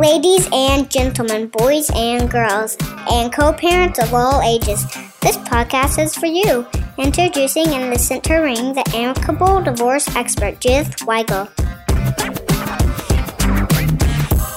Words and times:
Ladies 0.00 0.48
and 0.50 0.90
gentlemen, 0.90 1.48
boys 1.48 1.90
and 1.94 2.30
girls, 2.30 2.74
and 3.10 3.30
co 3.30 3.52
parents 3.52 3.98
of 3.98 4.14
all 4.14 4.40
ages, 4.40 4.82
this 5.20 5.36
podcast 5.36 6.02
is 6.02 6.14
for 6.14 6.24
you. 6.24 6.66
Introducing 6.96 7.66
and 7.66 7.92
the 7.92 7.98
center 7.98 8.42
ring, 8.42 8.72
the 8.72 8.82
amicable 8.94 9.60
divorce 9.60 10.08
expert, 10.16 10.58
Judith 10.58 10.96
Weigle. 11.00 11.50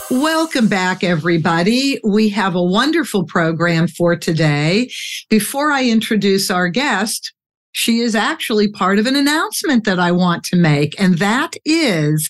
Welcome 0.10 0.70
back, 0.70 1.04
everybody. 1.04 2.00
We 2.06 2.30
have 2.30 2.56
a 2.56 2.64
wonderful 2.64 3.26
program 3.26 3.90
for 3.90 4.16
today. 4.16 4.90
Before 5.30 5.74
I 5.74 5.84
introduce 5.84 6.50
our 6.50 6.70
guest, 6.70 7.34
she 7.74 8.00
is 8.00 8.16
actually 8.16 8.72
part 8.72 8.98
of 8.98 9.08
an 9.08 9.18
announcement 9.18 9.84
that 9.84 10.00
I 10.00 10.14
want 10.14 10.46
to 10.46 10.56
make, 10.56 10.98
and 10.98 11.18
that 11.18 11.56
is 11.66 12.30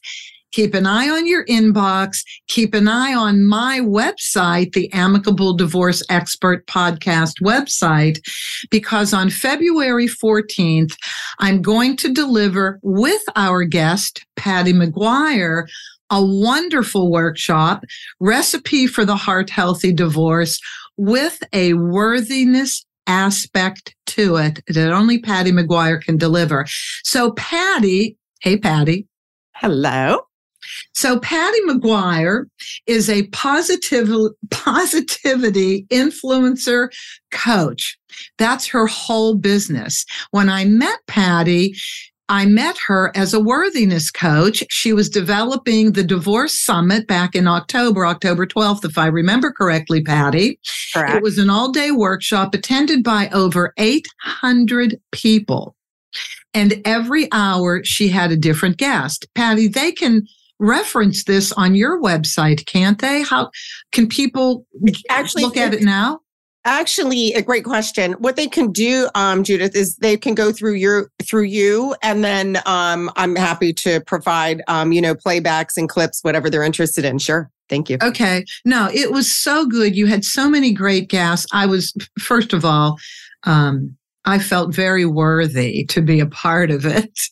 keep 0.54 0.74
an 0.74 0.86
eye 0.86 1.10
on 1.10 1.28
your 1.28 1.46
inbox. 1.48 2.24
Keep 2.48 2.74
an 2.74 2.88
eye 2.88 3.14
on 3.14 3.44
my 3.44 3.80
website, 3.82 4.74
the 4.74 4.92
Amicable 4.94 5.54
Divorce 5.54 6.02
Expert 6.10 6.66
Podcast 6.68 7.42
website, 7.42 8.20
because 8.72 9.14
on 9.14 9.30
February 9.30 10.08
14th, 10.08 10.96
I'm 11.40 11.62
going 11.62 11.98
to 11.98 12.14
deliver 12.14 12.80
with 12.84 13.22
our 13.36 13.66
guest, 13.66 14.26
Patty 14.38 14.72
McGuire, 14.72 15.68
a 16.10 16.24
wonderful 16.24 17.12
workshop, 17.12 17.84
Recipe 18.20 18.88
for 18.88 19.04
the 19.04 19.16
Heart 19.16 19.50
Healthy 19.50 19.94
Divorce, 19.94 20.60
with 20.96 21.42
a 21.54 21.74
worthiness 21.74 22.86
aspect 23.08 23.96
to 24.06 24.36
it 24.36 24.62
that 24.68 24.94
only 24.94 25.20
Patty 25.20 25.52
McGuire 25.52 26.00
can 26.00 26.18
deliver. 26.18 26.66
So, 27.04 27.32
Patty, 27.32 28.18
hey, 28.42 28.58
Patty. 28.58 29.08
Hello. 29.56 30.28
So 30.94 31.20
Patty 31.20 31.60
McGuire 31.68 32.46
is 32.86 33.10
a 33.10 33.28
positive 33.28 34.10
positivity 34.52 35.86
influencer 35.90 36.90
coach. 37.32 37.98
That's 38.38 38.68
her 38.68 38.86
whole 38.86 39.36
business. 39.36 40.06
When 40.32 40.50
I 40.50 40.66
met 40.66 41.00
Patty, 41.08 41.76
I 42.30 42.46
met 42.46 42.78
her 42.88 43.12
as 43.16 43.34
a 43.34 43.40
worthiness 43.40 44.10
coach. 44.10 44.64
She 44.70 44.94
was 44.94 45.10
developing 45.10 45.92
the 45.92 46.04
divorce 46.04 46.58
summit 46.58 47.06
back 47.08 47.36
in 47.36 47.48
October, 47.48 48.06
October 48.06 48.46
12th, 48.46 48.86
if 48.86 48.98
I 48.98 49.08
remember 49.08 49.52
correctly, 49.52 50.02
Patty. 50.02 50.60
Correct. 50.94 51.16
It 51.16 51.24
was 51.24 51.38
an 51.38 51.50
all 51.50 51.72
day 51.72 51.92
workshop 51.92 52.54
attended 52.54 53.04
by 53.04 53.30
over 53.30 53.74
800 53.78 55.00
people. 55.12 55.76
And 56.54 56.82
every 56.86 57.28
hour 57.32 57.84
she 57.84 58.08
had 58.08 58.32
a 58.32 58.38
different 58.38 58.78
guest. 58.78 59.28
Patty, 59.36 59.68
they 59.68 59.92
can 59.92 60.26
reference 60.60 61.24
this 61.24 61.52
on 61.54 61.76
your 61.76 62.02
website, 62.02 62.66
can't 62.66 63.00
they? 63.00 63.24
How 63.24 63.52
can 63.92 64.08
people 64.08 64.66
actually 65.10 65.44
look 65.44 65.58
at 65.58 65.74
it 65.74 65.82
now? 65.82 66.20
Actually, 66.66 67.34
a 67.34 67.42
great 67.42 67.66
question. 67.66 68.14
What 68.14 68.38
they 68.38 68.48
can 68.48 68.72
do, 68.72 69.10
um, 69.16 69.44
Judith, 69.44 69.76
is 69.76 69.98
they 69.98 70.16
can 70.16 70.34
go 70.34 70.54
through 70.54 70.76
your 70.76 71.10
through 71.22 71.44
you, 71.44 71.94
and 72.02 72.24
then 72.24 72.60
um, 72.66 73.12
I'm 73.18 73.36
happy 73.36 73.74
to 73.74 74.00
provide, 74.02 74.62
um, 74.70 74.94
you 74.94 75.02
know, 75.02 75.14
playbacks 75.14 75.76
and 75.76 75.90
clips, 75.90 76.20
whatever 76.22 76.50
they're 76.50 76.64
interested 76.64 77.04
in. 77.04 77.18
Sure. 77.18 77.52
Thank 77.70 77.90
you. 77.90 77.98
Okay. 78.02 78.46
No, 78.66 78.90
it 78.94 79.12
was 79.12 79.34
so 79.34 79.66
good. 79.66 79.96
You 79.96 80.06
had 80.06 80.24
so 80.24 80.50
many 80.50 80.72
great 80.72 81.10
guests. 81.10 81.48
I 81.52 81.66
was, 81.66 81.94
first 82.20 82.54
of 82.54 82.64
all, 82.64 82.98
um, 83.44 83.98
I 84.26 84.40
felt 84.40 84.74
very 84.74 85.06
worthy 85.06 85.86
to 85.86 86.02
be 86.02 86.20
a 86.20 86.28
part 86.28 86.72
of 86.72 86.86
it. 86.86 87.20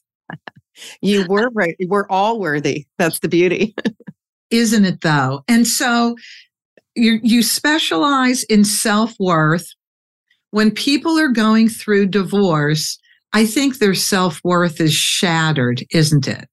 you 1.02 1.26
were 1.28 1.50
right. 1.54 1.76
We're 1.88 2.08
all 2.10 2.40
worthy. 2.40 2.86
That's 2.98 3.20
the 3.20 3.28
beauty. 3.28 3.76
Isn't 4.50 4.86
it 4.86 5.02
though? 5.02 5.44
And 5.48 5.66
so 5.68 6.16
you 6.96 7.20
you 7.24 7.44
specialize 7.44 8.44
in 8.44 8.66
self-worth. 8.66 9.68
When 10.52 10.72
people 10.72 11.18
are 11.18 11.30
going 11.30 11.70
through 11.70 12.08
divorce, 12.08 13.00
I 13.32 13.46
think 13.46 13.78
their 13.78 13.94
self-worth 13.94 14.82
is 14.82 14.94
shattered, 14.94 15.86
isn't 15.92 16.28
it? 16.28 16.50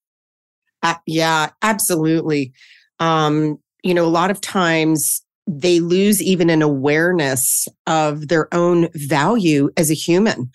Uh, 0.85 0.95
yeah, 1.07 1.51
absolutely. 1.63 2.53
Um, 3.01 3.59
you 3.83 3.93
know, 3.95 4.05
a 4.05 4.07
lot 4.07 4.31
of 4.31 4.41
times 4.41 5.25
they 5.49 5.81
lose 5.81 6.23
even 6.23 6.51
an 6.51 6.63
awareness 6.63 7.67
of 7.89 8.29
their 8.29 8.53
own 8.55 8.89
value 8.95 9.71
as 9.77 9.91
a 9.91 9.95
human. 9.95 10.51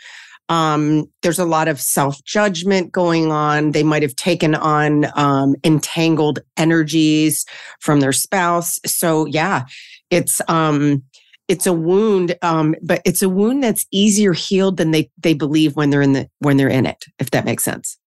Um, 0.49 1.05
there's 1.21 1.39
a 1.39 1.45
lot 1.45 1.67
of 1.67 1.79
self 1.79 2.23
judgment 2.23 2.91
going 2.91 3.31
on. 3.31 3.71
They 3.71 3.83
might 3.83 4.01
have 4.01 4.15
taken 4.15 4.55
on 4.55 5.07
um, 5.17 5.55
entangled 5.63 6.39
energies 6.57 7.45
from 7.79 7.99
their 7.99 8.11
spouse. 8.11 8.79
So 8.85 9.25
yeah, 9.25 9.65
it's 10.09 10.41
um, 10.47 11.03
it's 11.47 11.65
a 11.65 11.73
wound, 11.73 12.35
um, 12.41 12.75
but 12.81 13.01
it's 13.05 13.21
a 13.21 13.29
wound 13.29 13.63
that's 13.63 13.85
easier 13.91 14.33
healed 14.33 14.77
than 14.77 14.91
they 14.91 15.09
they 15.17 15.33
believe 15.33 15.75
when 15.75 15.89
they're 15.89 16.01
in 16.01 16.13
the 16.13 16.29
when 16.39 16.57
they're 16.57 16.69
in 16.69 16.85
it. 16.85 17.05
If 17.19 17.31
that 17.31 17.45
makes 17.45 17.63
sense. 17.63 17.97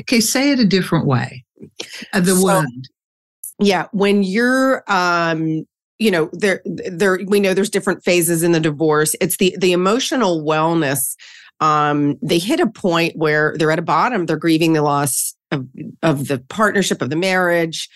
Okay, 0.00 0.20
say 0.20 0.50
it 0.50 0.58
a 0.58 0.66
different 0.66 1.06
way. 1.06 1.44
Uh, 2.12 2.20
the 2.20 2.34
so, 2.34 2.44
wound. 2.44 2.88
Yeah, 3.60 3.86
when 3.92 4.22
you're 4.22 4.82
um, 4.88 5.64
you 5.98 6.10
know 6.10 6.28
there 6.32 6.60
there 6.64 7.20
we 7.26 7.40
know 7.40 7.54
there's 7.54 7.70
different 7.70 8.02
phases 8.02 8.42
in 8.42 8.52
the 8.52 8.60
divorce 8.60 9.14
it's 9.20 9.36
the 9.36 9.56
the 9.60 9.72
emotional 9.72 10.42
wellness 10.42 11.14
um, 11.60 12.16
they 12.22 12.38
hit 12.38 12.60
a 12.60 12.66
point 12.66 13.16
where 13.16 13.54
they're 13.56 13.70
at 13.70 13.78
a 13.78 13.82
bottom. 13.82 14.26
They're 14.26 14.36
grieving 14.36 14.72
the 14.72 14.82
loss 14.82 15.34
of, 15.50 15.66
of 16.02 16.28
the 16.28 16.38
partnership 16.48 17.00
of 17.00 17.10
the 17.10 17.16
marriage. 17.16 17.88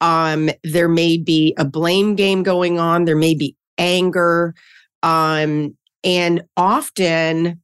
Um, 0.00 0.50
there 0.62 0.88
may 0.88 1.16
be 1.16 1.54
a 1.56 1.64
blame 1.64 2.16
game 2.16 2.42
going 2.42 2.78
on. 2.78 3.04
There 3.04 3.16
may 3.16 3.34
be 3.34 3.56
anger. 3.78 4.54
Um, 5.02 5.76
and 6.02 6.42
often 6.56 7.60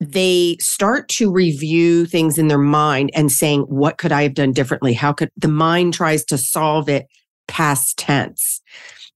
they 0.00 0.56
start 0.60 1.08
to 1.08 1.32
review 1.32 2.04
things 2.06 2.36
in 2.38 2.48
their 2.48 2.58
mind 2.58 3.10
and 3.14 3.32
saying, 3.32 3.62
What 3.62 3.98
could 3.98 4.12
I 4.12 4.22
have 4.22 4.34
done 4.34 4.52
differently? 4.52 4.92
How 4.92 5.12
could 5.12 5.30
the 5.36 5.48
mind 5.48 5.94
tries 5.94 6.24
to 6.26 6.38
solve 6.38 6.88
it 6.88 7.06
past 7.48 7.96
tense? 7.96 8.60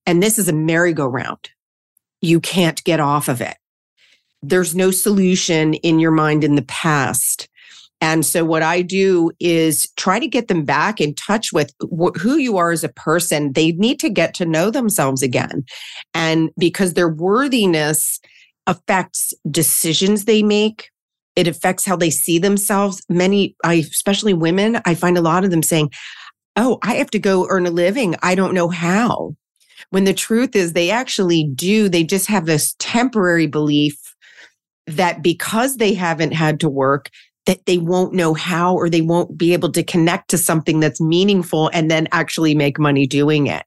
And 0.06 0.23
this 0.23 0.39
is 0.39 0.49
a 0.49 0.53
merry-go-round. 0.53 1.50
You 2.23 2.41
can't 2.41 2.83
get 2.85 3.00
off 3.00 3.29
of 3.29 3.41
it 3.41 3.56
there's 4.43 4.75
no 4.75 4.91
solution 4.91 5.75
in 5.75 5.99
your 5.99 6.10
mind 6.10 6.44
in 6.44 6.54
the 6.54 6.62
past. 6.62 7.49
And 8.00 8.25
so 8.25 8.44
what 8.44 8.62
I 8.62 8.82
do 8.82 9.32
is 9.41 9.91
try 9.97 10.21
to 10.21 10.28
get 10.28 10.49
them 10.49 10.65
back 10.65 11.00
in 11.00 11.15
touch 11.15 11.53
with 11.53 11.72
wh- 11.82 12.16
who 12.16 12.37
you 12.37 12.56
are 12.56 12.71
as 12.71 12.84
a 12.84 12.88
person. 12.88 13.53
They 13.53 13.72
need 13.72 13.99
to 14.00 14.09
get 14.09 14.34
to 14.34 14.47
know 14.47 14.71
themselves 14.71 15.22
again. 15.22 15.65
And 16.15 16.50
because 16.56 16.94
their 16.94 17.09
worthiness 17.09 18.21
affects 18.69 19.34
decisions 19.50 20.25
they 20.25 20.43
make, 20.43 20.91
it 21.34 21.49
affects 21.49 21.84
how 21.84 21.97
they 21.97 22.10
see 22.10 22.38
themselves. 22.38 23.03
Many, 23.09 23.56
I, 23.65 23.75
especially 23.75 24.34
women, 24.34 24.81
I 24.84 24.94
find 24.94 25.19
a 25.19 25.22
lot 25.22 25.44
of 25.44 25.50
them 25.50 25.62
saying, 25.62 25.91
Oh, 26.56 26.78
I 26.82 26.94
have 26.94 27.10
to 27.10 27.20
go 27.20 27.47
earn 27.49 27.66
a 27.66 27.70
living. 27.70 28.16
I 28.22 28.34
don't 28.34 28.55
know 28.55 28.69
how. 28.69 29.37
When 29.91 30.05
the 30.05 30.15
truth 30.15 30.56
is 30.56 30.72
they 30.72 30.91
actually 30.91 31.49
do. 31.55 31.88
They 31.88 32.03
just 32.03 32.26
have 32.26 32.47
this 32.47 32.75
temporary 32.78 33.47
belief 33.47 33.97
that 34.97 35.22
because 35.22 35.76
they 35.76 35.94
haven't 35.94 36.32
had 36.32 36.60
to 36.60 36.69
work, 36.69 37.10
that 37.47 37.65
they 37.66 37.78
won't 37.78 38.12
know 38.12 38.34
how 38.34 38.75
or 38.75 38.91
they 38.91 39.00
won't 39.00 39.38
be 39.38 39.53
able 39.53 39.72
to 39.72 39.82
connect 39.82 40.28
to 40.31 40.38
something 40.38 40.81
that's 40.81 41.00
meaningful 41.00 41.71
and 41.72 41.91
then 41.91 42.06
actually 42.12 42.54
make 42.54 42.78
money 42.78 43.06
doing 43.06 43.47
it. 43.47 43.65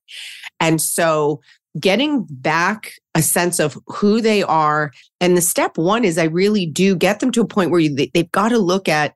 And 0.59 0.79
so 0.79 1.41
getting 1.79 2.25
back 2.29 2.93
a 3.15 3.21
sense 3.21 3.59
of 3.59 3.77
who 3.87 4.21
they 4.21 4.43
are. 4.43 4.91
And 5.19 5.35
the 5.35 5.41
step 5.41 5.77
one 5.77 6.03
is 6.03 6.17
I 6.17 6.25
really 6.25 6.65
do 6.65 6.95
get 6.95 7.19
them 7.19 7.31
to 7.31 7.41
a 7.41 7.47
point 7.47 7.71
where 7.71 7.79
you, 7.79 7.95
they, 7.95 8.11
have 8.15 8.31
got 8.31 8.49
to 8.49 8.57
look 8.57 8.87
at, 8.87 9.15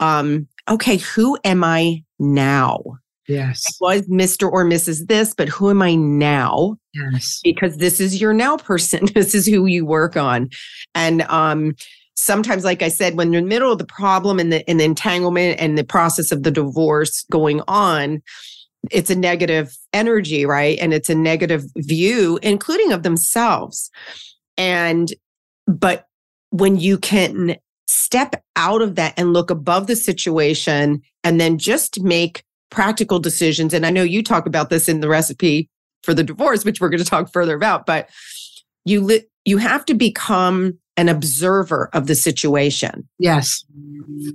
um, 0.00 0.46
okay, 0.68 0.96
who 0.96 1.38
am 1.44 1.64
I 1.64 2.02
now? 2.18 2.82
Yes. 3.28 3.62
I 3.82 3.96
was 3.96 4.08
Mr. 4.08 4.50
or 4.50 4.64
Mrs. 4.64 5.06
this, 5.06 5.34
but 5.34 5.48
who 5.48 5.70
am 5.70 5.82
I 5.82 5.94
now? 5.94 6.76
Yes. 6.94 7.40
Because 7.42 7.76
this 7.78 8.00
is 8.00 8.20
your 8.20 8.32
now 8.32 8.56
person. 8.56 9.06
this 9.14 9.34
is 9.34 9.46
who 9.46 9.66
you 9.66 9.84
work 9.84 10.16
on. 10.16 10.50
And 10.94 11.22
um 11.22 11.74
sometimes 12.14 12.64
like 12.64 12.82
I 12.82 12.88
said 12.88 13.16
when 13.16 13.32
you're 13.32 13.38
in 13.38 13.44
the 13.44 13.48
middle 13.48 13.72
of 13.72 13.78
the 13.78 13.84
problem 13.84 14.38
and 14.38 14.52
the 14.52 14.68
and 14.68 14.80
the 14.80 14.84
entanglement 14.84 15.60
and 15.60 15.76
the 15.76 15.84
process 15.84 16.32
of 16.32 16.42
the 16.42 16.50
divorce 16.50 17.24
going 17.30 17.62
on, 17.68 18.22
it's 18.90 19.10
a 19.10 19.16
negative 19.16 19.76
energy, 19.92 20.46
right? 20.46 20.78
And 20.80 20.94
it's 20.94 21.10
a 21.10 21.14
negative 21.14 21.64
view 21.76 22.38
including 22.42 22.92
of 22.92 23.02
themselves. 23.02 23.90
And 24.56 25.12
but 25.66 26.06
when 26.50 26.76
you 26.78 26.96
can 26.96 27.56
step 27.88 28.42
out 28.56 28.82
of 28.82 28.94
that 28.94 29.14
and 29.16 29.32
look 29.32 29.50
above 29.50 29.86
the 29.86 29.96
situation 29.96 31.02
and 31.22 31.40
then 31.40 31.58
just 31.58 32.00
make 32.00 32.44
practical 32.70 33.18
decisions. 33.18 33.72
And 33.72 33.86
I 33.86 33.90
know 33.90 34.02
you 34.02 34.22
talk 34.22 34.46
about 34.46 34.70
this 34.70 34.88
in 34.88 35.00
the 35.00 35.08
recipe 35.08 35.68
for 36.02 36.14
the 36.14 36.24
divorce, 36.24 36.64
which 36.64 36.80
we're 36.80 36.88
going 36.88 37.02
to 37.02 37.08
talk 37.08 37.32
further 37.32 37.56
about, 37.56 37.86
but 37.86 38.08
you 38.84 39.00
li- 39.00 39.24
you 39.44 39.58
have 39.58 39.84
to 39.86 39.94
become 39.94 40.78
an 40.96 41.08
observer 41.08 41.90
of 41.92 42.06
the 42.06 42.14
situation. 42.14 43.08
Yes. 43.18 43.64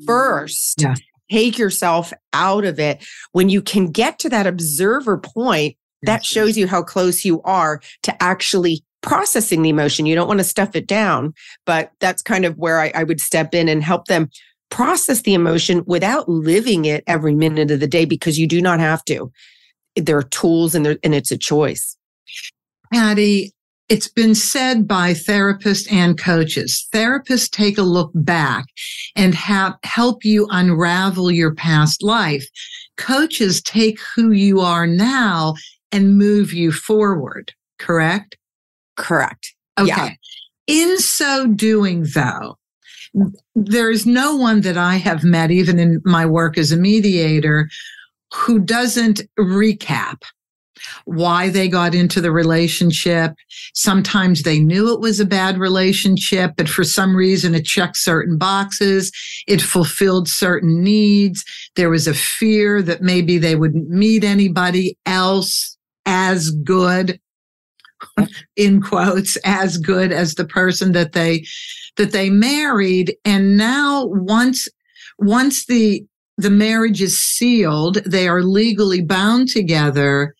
First, 0.05 0.81
yeah. 0.81 0.95
take 1.31 1.57
yourself 1.57 2.13
out 2.33 2.65
of 2.65 2.79
it. 2.79 3.05
When 3.31 3.49
you 3.49 3.61
can 3.61 3.87
get 3.87 4.19
to 4.19 4.29
that 4.29 4.47
observer 4.47 5.17
point, 5.17 5.75
that 6.03 6.25
shows 6.25 6.57
you 6.57 6.67
how 6.67 6.81
close 6.81 7.23
you 7.23 7.41
are 7.43 7.81
to 8.03 8.23
actually 8.23 8.83
processing 9.01 9.61
the 9.61 9.69
emotion. 9.69 10.05
You 10.05 10.15
don't 10.15 10.27
want 10.27 10.39
to 10.39 10.43
stuff 10.43 10.75
it 10.75 10.87
down, 10.87 11.33
but 11.65 11.91
that's 11.99 12.21
kind 12.21 12.45
of 12.45 12.57
where 12.57 12.79
I, 12.79 12.91
I 12.93 13.03
would 13.03 13.19
step 13.19 13.53
in 13.53 13.67
and 13.67 13.83
help 13.83 14.05
them 14.05 14.29
process 14.71 15.21
the 15.21 15.35
emotion 15.35 15.83
without 15.85 16.27
living 16.27 16.85
it 16.85 17.03
every 17.05 17.35
minute 17.35 17.69
of 17.69 17.79
the 17.79 17.87
day 17.87 18.05
because 18.05 18.39
you 18.39 18.47
do 18.47 18.61
not 18.61 18.79
have 18.79 19.05
to. 19.05 19.31
There 19.95 20.17
are 20.17 20.23
tools 20.23 20.73
and, 20.73 20.85
there, 20.85 20.97
and 21.03 21.13
it's 21.13 21.31
a 21.31 21.37
choice. 21.37 21.95
Patty, 22.91 23.51
it's 23.89 24.07
been 24.07 24.33
said 24.33 24.87
by 24.87 25.11
therapists 25.11 25.91
and 25.91 26.17
coaches. 26.17 26.87
Therapists 26.93 27.51
take 27.51 27.77
a 27.77 27.83
look 27.83 28.09
back 28.15 28.65
and 29.15 29.35
have, 29.35 29.75
help 29.83 30.23
you 30.23 30.47
unravel 30.49 31.29
your 31.29 31.53
past 31.53 32.01
life. 32.01 32.47
Coaches 32.97 33.61
take 33.61 33.99
who 34.15 34.31
you 34.31 34.61
are 34.61 34.87
now 34.87 35.55
and 35.91 36.17
move 36.17 36.53
you 36.53 36.71
forward, 36.71 37.51
correct? 37.79 38.37
Correct. 38.95 39.53
Okay. 39.77 39.87
Yeah. 39.87 40.09
In 40.67 40.97
so 40.99 41.47
doing, 41.47 42.05
though, 42.13 42.57
there 43.55 43.91
is 43.91 44.05
no 44.05 44.35
one 44.35 44.61
that 44.61 44.77
I 44.77 44.95
have 44.95 45.23
met, 45.23 45.51
even 45.51 45.79
in 45.79 46.01
my 46.05 46.25
work 46.25 46.57
as 46.57 46.71
a 46.71 46.77
mediator, 46.77 47.69
who 48.33 48.59
doesn't 48.59 49.21
recap 49.37 50.21
why 51.05 51.49
they 51.49 51.67
got 51.67 51.93
into 51.93 52.21
the 52.21 52.31
relationship. 52.31 53.33
Sometimes 53.73 54.43
they 54.43 54.59
knew 54.59 54.91
it 54.93 54.99
was 54.99 55.19
a 55.19 55.25
bad 55.25 55.57
relationship, 55.57 56.53
but 56.57 56.69
for 56.69 56.83
some 56.83 57.15
reason 57.15 57.53
it 57.53 57.65
checked 57.65 57.97
certain 57.97 58.37
boxes. 58.37 59.11
It 59.47 59.61
fulfilled 59.61 60.27
certain 60.27 60.81
needs. 60.81 61.43
There 61.75 61.89
was 61.89 62.07
a 62.07 62.13
fear 62.13 62.81
that 62.81 63.01
maybe 63.01 63.37
they 63.37 63.55
wouldn't 63.55 63.89
meet 63.89 64.23
anybody 64.23 64.97
else 65.05 65.77
as 66.05 66.51
good 66.51 67.19
in 68.55 68.81
quotes 68.81 69.37
as 69.43 69.77
good 69.77 70.11
as 70.11 70.35
the 70.35 70.45
person 70.45 70.93
that 70.93 71.11
they 71.13 71.45
that 71.97 72.11
they 72.11 72.29
married 72.29 73.15
and 73.25 73.57
now 73.57 74.05
once 74.05 74.67
once 75.19 75.65
the 75.65 76.03
the 76.37 76.49
marriage 76.49 77.01
is 77.01 77.19
sealed 77.19 77.95
they 78.05 78.27
are 78.27 78.43
legally 78.43 79.01
bound 79.01 79.47
together 79.47 80.33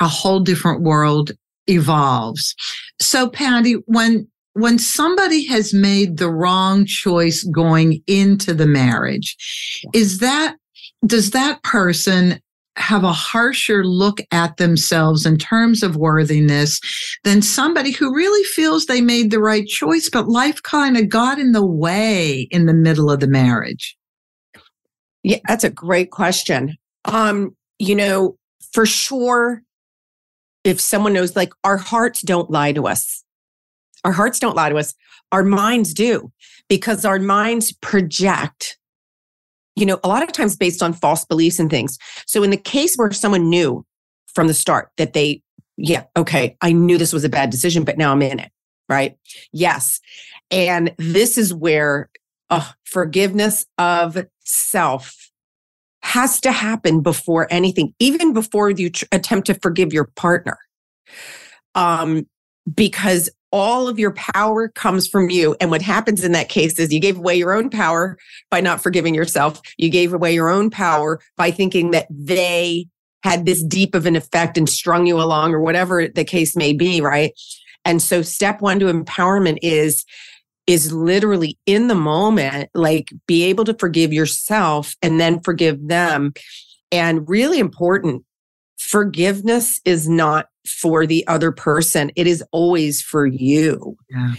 a 0.00 0.08
whole 0.08 0.40
different 0.40 0.82
world 0.82 1.32
evolves. 1.66 2.54
So 3.00 3.28
patty 3.28 3.74
when 3.86 4.28
when 4.52 4.78
somebody 4.78 5.44
has 5.46 5.74
made 5.74 6.18
the 6.18 6.30
wrong 6.30 6.86
choice 6.86 7.42
going 7.44 8.00
into 8.06 8.54
the 8.54 8.66
marriage 8.66 9.36
is 9.92 10.18
that 10.18 10.56
does 11.06 11.30
that 11.30 11.62
person 11.64 12.40
have 12.76 13.04
a 13.04 13.12
harsher 13.12 13.84
look 13.84 14.20
at 14.30 14.56
themselves 14.56 15.24
in 15.24 15.38
terms 15.38 15.82
of 15.82 15.96
worthiness 15.96 16.80
than 17.22 17.40
somebody 17.40 17.92
who 17.92 18.14
really 18.14 18.44
feels 18.44 18.86
they 18.86 19.00
made 19.00 19.30
the 19.30 19.40
right 19.40 19.66
choice, 19.66 20.10
but 20.10 20.28
life 20.28 20.62
kind 20.62 20.96
of 20.96 21.08
got 21.08 21.38
in 21.38 21.52
the 21.52 21.64
way 21.64 22.48
in 22.50 22.66
the 22.66 22.74
middle 22.74 23.10
of 23.10 23.20
the 23.20 23.28
marriage? 23.28 23.96
Yeah, 25.22 25.38
that's 25.46 25.64
a 25.64 25.70
great 25.70 26.10
question. 26.10 26.76
Um, 27.04 27.56
you 27.78 27.94
know, 27.94 28.36
for 28.72 28.86
sure, 28.86 29.62
if 30.64 30.80
someone 30.80 31.12
knows, 31.12 31.36
like 31.36 31.52
our 31.62 31.76
hearts 31.76 32.22
don't 32.22 32.50
lie 32.50 32.72
to 32.72 32.86
us, 32.86 33.22
our 34.04 34.12
hearts 34.12 34.38
don't 34.38 34.56
lie 34.56 34.68
to 34.68 34.76
us, 34.76 34.94
our 35.32 35.44
minds 35.44 35.94
do, 35.94 36.30
because 36.68 37.04
our 37.04 37.18
minds 37.18 37.72
project 37.72 38.78
you 39.76 39.86
know, 39.86 39.98
a 40.04 40.08
lot 40.08 40.22
of 40.22 40.32
times 40.32 40.56
based 40.56 40.82
on 40.82 40.92
false 40.92 41.24
beliefs 41.24 41.58
and 41.58 41.70
things. 41.70 41.98
So 42.26 42.42
in 42.42 42.50
the 42.50 42.56
case 42.56 42.94
where 42.96 43.10
someone 43.12 43.48
knew 43.48 43.84
from 44.34 44.46
the 44.46 44.54
start 44.54 44.90
that 44.96 45.12
they, 45.12 45.42
yeah, 45.76 46.04
okay, 46.16 46.56
I 46.60 46.72
knew 46.72 46.98
this 46.98 47.12
was 47.12 47.24
a 47.24 47.28
bad 47.28 47.50
decision, 47.50 47.84
but 47.84 47.98
now 47.98 48.12
I'm 48.12 48.22
in 48.22 48.38
it, 48.38 48.52
right? 48.88 49.16
Yes. 49.52 50.00
And 50.50 50.94
this 50.98 51.36
is 51.36 51.52
where 51.52 52.10
uh, 52.50 52.70
forgiveness 52.84 53.66
of 53.78 54.24
self 54.44 55.30
has 56.02 56.40
to 56.42 56.52
happen 56.52 57.00
before 57.00 57.48
anything, 57.50 57.94
even 57.98 58.32
before 58.32 58.70
you 58.70 58.90
tr- 58.90 59.06
attempt 59.10 59.46
to 59.46 59.54
forgive 59.54 59.92
your 59.92 60.04
partner. 60.16 60.58
Um, 61.74 62.26
because 62.72 63.30
all 63.54 63.86
of 63.86 64.00
your 64.00 64.10
power 64.14 64.66
comes 64.68 65.06
from 65.06 65.30
you. 65.30 65.54
And 65.60 65.70
what 65.70 65.80
happens 65.80 66.24
in 66.24 66.32
that 66.32 66.48
case 66.48 66.76
is 66.80 66.92
you 66.92 66.98
gave 66.98 67.16
away 67.16 67.36
your 67.36 67.52
own 67.52 67.70
power 67.70 68.18
by 68.50 68.60
not 68.60 68.82
forgiving 68.82 69.14
yourself. 69.14 69.62
You 69.78 69.90
gave 69.90 70.12
away 70.12 70.34
your 70.34 70.50
own 70.50 70.70
power 70.70 71.20
by 71.36 71.52
thinking 71.52 71.92
that 71.92 72.08
they 72.10 72.88
had 73.22 73.46
this 73.46 73.62
deep 73.62 73.94
of 73.94 74.06
an 74.06 74.16
effect 74.16 74.58
and 74.58 74.68
strung 74.68 75.06
you 75.06 75.20
along 75.20 75.54
or 75.54 75.60
whatever 75.60 76.08
the 76.08 76.24
case 76.24 76.56
may 76.56 76.72
be, 76.72 77.00
right? 77.00 77.32
And 77.84 78.02
so 78.02 78.22
step 78.22 78.60
1 78.60 78.80
to 78.80 78.92
empowerment 78.92 79.58
is 79.62 80.04
is 80.66 80.92
literally 80.92 81.56
in 81.66 81.86
the 81.86 81.94
moment 81.94 82.70
like 82.74 83.12
be 83.26 83.44
able 83.44 83.64
to 83.66 83.74
forgive 83.74 84.12
yourself 84.12 84.96
and 85.00 85.20
then 85.20 85.38
forgive 85.40 85.86
them. 85.86 86.32
And 86.90 87.28
really 87.28 87.60
important 87.60 88.24
forgiveness 88.78 89.80
is 89.84 90.08
not 90.08 90.46
for 90.66 91.06
the 91.06 91.26
other 91.26 91.52
person. 91.52 92.10
It 92.16 92.26
is 92.26 92.42
always 92.52 93.02
for 93.02 93.26
you. 93.26 93.96
Yeah. 94.10 94.34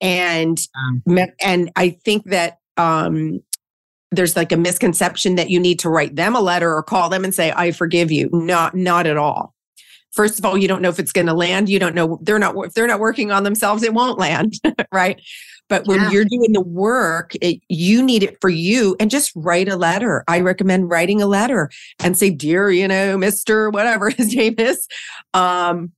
And 0.00 0.58
um, 0.76 1.18
and 1.40 1.70
I 1.76 1.90
think 2.04 2.24
that 2.26 2.58
um 2.76 3.40
there's 4.12 4.36
like 4.36 4.52
a 4.52 4.56
misconception 4.56 5.34
that 5.34 5.50
you 5.50 5.58
need 5.58 5.78
to 5.80 5.88
write 5.88 6.16
them 6.16 6.36
a 6.36 6.40
letter 6.40 6.72
or 6.72 6.82
call 6.82 7.08
them 7.08 7.24
and 7.24 7.34
say 7.34 7.52
I 7.52 7.72
forgive 7.72 8.12
you. 8.12 8.30
Not 8.32 8.74
not 8.74 9.06
at 9.06 9.16
all. 9.16 9.55
First 10.16 10.38
of 10.38 10.44
all, 10.44 10.56
you 10.56 10.66
don't 10.66 10.82
know 10.82 10.88
if 10.88 10.98
it's 10.98 11.12
going 11.12 11.26
to 11.26 11.34
land. 11.34 11.68
You 11.68 11.78
don't 11.78 11.94
know 11.94 12.18
they're 12.22 12.38
not 12.38 12.56
if 12.64 12.72
they're 12.72 12.86
not 12.86 13.00
working 13.00 13.30
on 13.30 13.44
themselves, 13.44 13.82
it 13.82 13.94
won't 13.94 14.18
land, 14.18 14.54
right? 14.92 15.20
But 15.68 15.86
when 15.86 16.00
yeah. 16.00 16.10
you're 16.10 16.24
doing 16.24 16.52
the 16.52 16.60
work, 16.60 17.34
it, 17.40 17.60
you 17.68 18.02
need 18.02 18.22
it 18.22 18.38
for 18.40 18.48
you 18.48 18.96
and 19.00 19.10
just 19.10 19.32
write 19.34 19.68
a 19.68 19.76
letter. 19.76 20.22
I 20.28 20.40
recommend 20.40 20.90
writing 20.90 21.20
a 21.20 21.26
letter 21.26 21.70
and 22.02 22.16
say, 22.16 22.30
dear, 22.30 22.70
you 22.70 22.86
know, 22.86 23.16
Mr. 23.16 23.72
whatever 23.72 24.10
his 24.16 24.34
name 24.34 24.54
is, 24.58 24.86
um, 25.34 25.92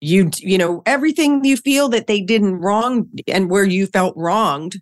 you, 0.00 0.30
you 0.38 0.56
know, 0.56 0.82
everything 0.86 1.44
you 1.44 1.58
feel 1.58 1.88
that 1.90 2.06
they 2.06 2.22
didn't 2.22 2.56
wrong 2.56 3.08
and 3.28 3.50
where 3.50 3.64
you 3.64 3.86
felt 3.86 4.16
wronged 4.16 4.80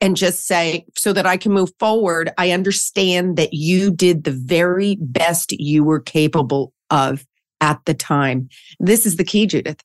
and 0.00 0.16
just 0.16 0.46
say, 0.46 0.86
so 0.96 1.12
that 1.12 1.26
I 1.26 1.36
can 1.36 1.52
move 1.52 1.70
forward, 1.80 2.30
I 2.38 2.52
understand 2.52 3.36
that 3.36 3.52
you 3.52 3.90
did 3.90 4.22
the 4.22 4.30
very 4.30 4.96
best 5.00 5.52
you 5.52 5.82
were 5.82 6.00
capable 6.00 6.72
of 6.90 7.24
at 7.64 7.80
the 7.86 7.94
time. 7.94 8.48
This 8.78 9.06
is 9.06 9.16
the 9.16 9.24
key, 9.24 9.46
Judith 9.46 9.82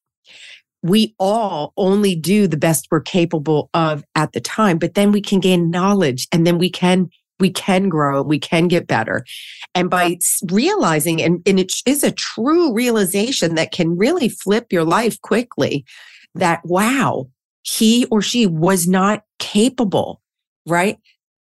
we 0.82 1.14
all 1.20 1.74
only 1.76 2.16
do 2.16 2.48
the 2.48 2.56
best 2.56 2.88
we're 2.90 3.02
capable 3.02 3.70
of 3.74 4.02
at 4.16 4.32
the 4.32 4.40
time, 4.40 4.78
but 4.78 4.94
then 4.94 5.12
we 5.12 5.22
can 5.22 5.42
gain 5.42 5.70
knowledge 5.70 6.26
and 6.32 6.48
then 6.48 6.58
we 6.58 6.70
can 6.70 7.10
we 7.40 7.50
can 7.50 7.88
grow, 7.90 8.22
we 8.22 8.38
can 8.38 8.68
get 8.68 8.88
better. 8.88 9.26
And 9.74 9.90
by 9.90 10.18
realizing, 10.52 11.22
and, 11.22 11.42
and 11.46 11.60
it 11.60 11.74
is 11.86 12.04
a 12.04 12.12
true 12.12 12.74
realization 12.74 13.56
that 13.56 13.72
can 13.72 13.98
really 13.98 14.28
flip 14.28 14.74
your 14.74 14.84
life 14.84 15.22
quickly 15.22 15.86
that, 16.36 16.62
wow, 16.66 17.30
he 17.62 18.06
or 18.12 18.22
she 18.22 18.46
was 18.46 18.88
not 18.88 19.24
capable, 19.40 20.22
right? 20.68 20.98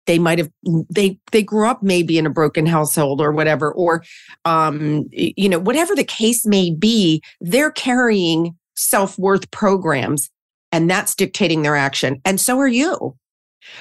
They 0.07 0.19
might 0.19 0.39
have, 0.39 0.51
they, 0.91 1.19
they 1.33 1.43
grew 1.43 1.67
up 1.67 1.83
maybe 1.83 2.19
in 2.19 2.27
a 2.27 2.31
broken 2.31 2.67
household 2.67 3.21
or 3.21 3.33
whatever, 3.33 3.73
or, 3.73 4.03
um, 4.45 5.09
you 5.13 5.49
know, 5.49 5.59
whatever 5.59 5.95
the 5.95 6.05
case 6.05 6.45
may 6.45 6.71
be, 6.71 7.23
they're 7.41 7.71
carrying 7.71 8.57
self 8.75 9.19
worth 9.19 9.51
programs, 9.51 10.31
and 10.73 10.91
that's 10.91 11.15
dictating 11.15 11.63
their 11.63 11.77
action. 11.77 12.21
And 12.25 12.41
so 12.41 12.59
are 12.59 12.69
you. 12.69 13.17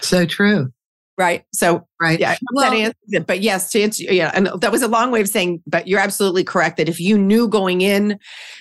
So 0.01 0.25
true. 0.25 0.71
Right. 1.15 1.43
So, 1.53 1.87
right. 2.01 2.19
Yeah, 2.19 2.35
well, 2.53 2.71
that 2.71 2.75
answers 2.75 2.95
it. 3.09 3.27
But 3.27 3.41
yes, 3.41 3.69
to 3.71 3.83
answer, 3.83 4.03
yeah, 4.05 4.31
and 4.33 4.47
that 4.47 4.71
was 4.71 4.81
a 4.81 4.87
long 4.87 5.11
way 5.11 5.21
of 5.21 5.27
saying, 5.29 5.61
but 5.67 5.87
you're 5.87 5.99
absolutely 5.99 6.43
correct 6.43 6.77
that 6.77 6.89
if 6.89 6.99
you 6.99 7.19
knew 7.19 7.47
going 7.47 7.81
in, 7.81 8.17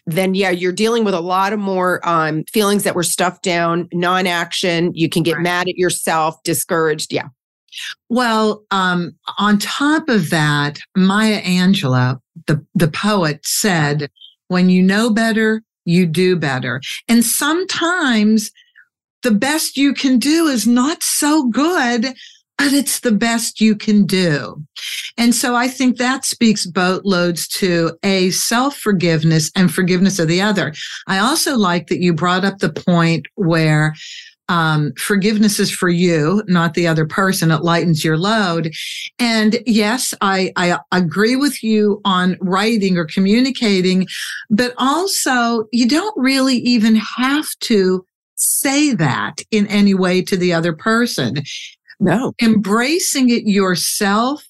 then 0.07 0.35
yeah, 0.35 0.51
you're 0.51 0.71
dealing 0.73 1.03
with 1.05 1.15
a 1.15 1.21
lot 1.21 1.55
of 1.55 1.59
more 1.59 2.07
um, 2.07 2.45
feelings 2.53 2.85
that 2.85 2.95
were 2.95 3.03
stuffed 3.03 3.43
down, 3.43 3.89
non 3.95 4.27
action. 4.27 4.93
You 4.95 5.09
can 5.09 5.23
get 5.23 5.37
right. 5.37 5.43
mad 5.43 5.69
at 5.69 5.77
yourself, 5.77 6.43
discouraged. 6.43 7.11
Yeah. 7.11 7.29
Well, 8.09 8.65
um, 8.71 9.13
on 9.39 9.59
top 9.59 10.09
of 10.09 10.31
that, 10.31 10.79
Maya 10.97 11.43
Angelou, 11.43 12.21
the, 12.47 12.65
the 12.75 12.89
poet, 12.89 13.41
said, 13.45 14.11
when 14.49 14.69
you 14.69 14.83
know 14.83 15.11
better, 15.11 15.63
you 15.85 16.07
do 16.07 16.37
better. 16.37 16.81
And 17.09 17.25
sometimes 17.25 18.51
the 19.23 19.31
best 19.31 19.77
you 19.77 19.95
can 19.95 20.19
do 20.19 20.47
is 20.47 20.67
not 20.67 21.03
so 21.03 21.49
good, 21.49 22.15
but 22.59 22.73
it's 22.73 23.01
the 23.01 23.13
best 23.13 23.61
you 23.61 23.75
can 23.75 24.07
do. 24.07 24.63
And 25.17 25.35
so 25.35 25.55
I 25.55 25.69
think 25.69 25.97
that 25.97 26.25
speaks 26.25 26.67
boatloads 26.67 27.49
to 27.49 27.97
a 28.03 28.31
self 28.31 28.77
forgiveness 28.77 29.51
and 29.57 29.73
forgiveness 29.73 30.19
of 30.19 30.29
the 30.29 30.41
other. 30.41 30.73
I 31.07 31.19
also 31.19 31.57
like 31.57 31.89
that 31.89 32.01
you 32.01 32.13
brought 32.13 32.45
up 32.45 32.59
the 32.59 32.73
point 32.73 33.27
where 33.35 33.95
um, 34.49 34.93
forgiveness 34.99 35.59
is 35.59 35.71
for 35.71 35.89
you, 35.89 36.43
not 36.47 36.75
the 36.75 36.87
other 36.87 37.07
person. 37.07 37.51
It 37.51 37.63
lightens 37.63 38.05
your 38.05 38.19
load. 38.19 38.73
And 39.19 39.59
yes, 39.67 40.15
I, 40.21 40.53
I 40.57 40.79
agree 40.91 41.37
with 41.37 41.63
you 41.63 42.01
on 42.05 42.37
writing 42.41 42.99
or 42.99 43.07
communicating, 43.07 44.07
but 44.51 44.75
also 44.79 45.67
you 45.73 45.89
don't 45.89 46.15
really 46.17 46.57
even 46.57 46.97
have 46.97 47.49
to 47.61 48.05
say 48.35 48.93
that 48.93 49.37
in 49.51 49.67
any 49.69 49.95
way 49.95 50.23
to 50.23 50.37
the 50.37 50.53
other 50.53 50.73
person. 50.73 51.43
No. 52.01 52.35
Embracing 52.43 53.31
it 53.31 53.45
yourself 53.45 54.45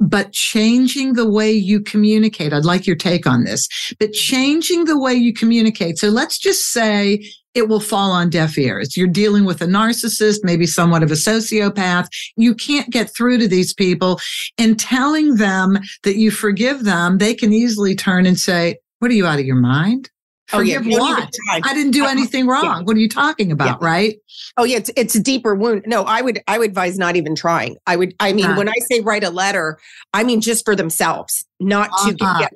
but 0.00 0.32
changing 0.32 1.14
the 1.14 1.28
way 1.28 1.50
you 1.50 1.80
communicate. 1.80 2.52
I'd 2.52 2.64
like 2.64 2.86
your 2.86 2.96
take 2.96 3.26
on 3.26 3.44
this, 3.44 3.68
but 3.98 4.12
changing 4.12 4.84
the 4.84 4.98
way 4.98 5.14
you 5.14 5.32
communicate. 5.32 5.98
So 5.98 6.08
let's 6.08 6.38
just 6.38 6.72
say 6.72 7.22
it 7.54 7.68
will 7.68 7.80
fall 7.80 8.12
on 8.12 8.30
deaf 8.30 8.56
ears. 8.56 8.96
You're 8.96 9.08
dealing 9.08 9.44
with 9.44 9.60
a 9.62 9.66
narcissist, 9.66 10.40
maybe 10.42 10.66
somewhat 10.66 11.02
of 11.02 11.10
a 11.10 11.14
sociopath. 11.14 12.08
You 12.36 12.54
can't 12.54 12.90
get 12.90 13.12
through 13.14 13.38
to 13.38 13.48
these 13.48 13.74
people 13.74 14.20
and 14.58 14.78
telling 14.78 15.36
them 15.36 15.78
that 16.04 16.16
you 16.16 16.30
forgive 16.30 16.84
them. 16.84 17.18
They 17.18 17.34
can 17.34 17.52
easily 17.52 17.96
turn 17.96 18.26
and 18.26 18.38
say, 18.38 18.76
what 19.00 19.10
are 19.10 19.14
you 19.14 19.26
out 19.26 19.40
of 19.40 19.46
your 19.46 19.56
mind? 19.56 20.10
Forgive 20.48 20.86
oh, 20.86 20.88
yeah. 20.88 20.98
what? 20.98 21.34
I 21.62 21.74
didn't 21.74 21.92
do 21.92 22.06
anything 22.06 22.46
wrong. 22.46 22.64
Yeah. 22.64 22.80
What 22.80 22.96
are 22.96 23.00
you 23.00 23.08
talking 23.08 23.52
about? 23.52 23.82
Yeah. 23.82 23.86
Right? 23.86 24.16
Oh 24.56 24.64
yeah, 24.64 24.78
it's 24.78 24.90
it's 24.96 25.14
a 25.14 25.20
deeper 25.20 25.54
wound. 25.54 25.84
No, 25.86 26.04
I 26.04 26.22
would 26.22 26.40
I 26.48 26.58
would 26.58 26.70
advise 26.70 26.96
not 26.96 27.16
even 27.16 27.34
trying. 27.34 27.76
I 27.86 27.96
would 27.96 28.14
I 28.18 28.32
mean 28.32 28.56
when 28.56 28.68
I 28.68 28.74
say 28.90 29.00
write 29.00 29.24
a 29.24 29.30
letter, 29.30 29.78
I 30.14 30.24
mean 30.24 30.40
just 30.40 30.64
for 30.64 30.74
themselves, 30.74 31.44
not 31.60 31.90
uh-huh. 31.90 32.10
to 32.12 32.36
get. 32.40 32.52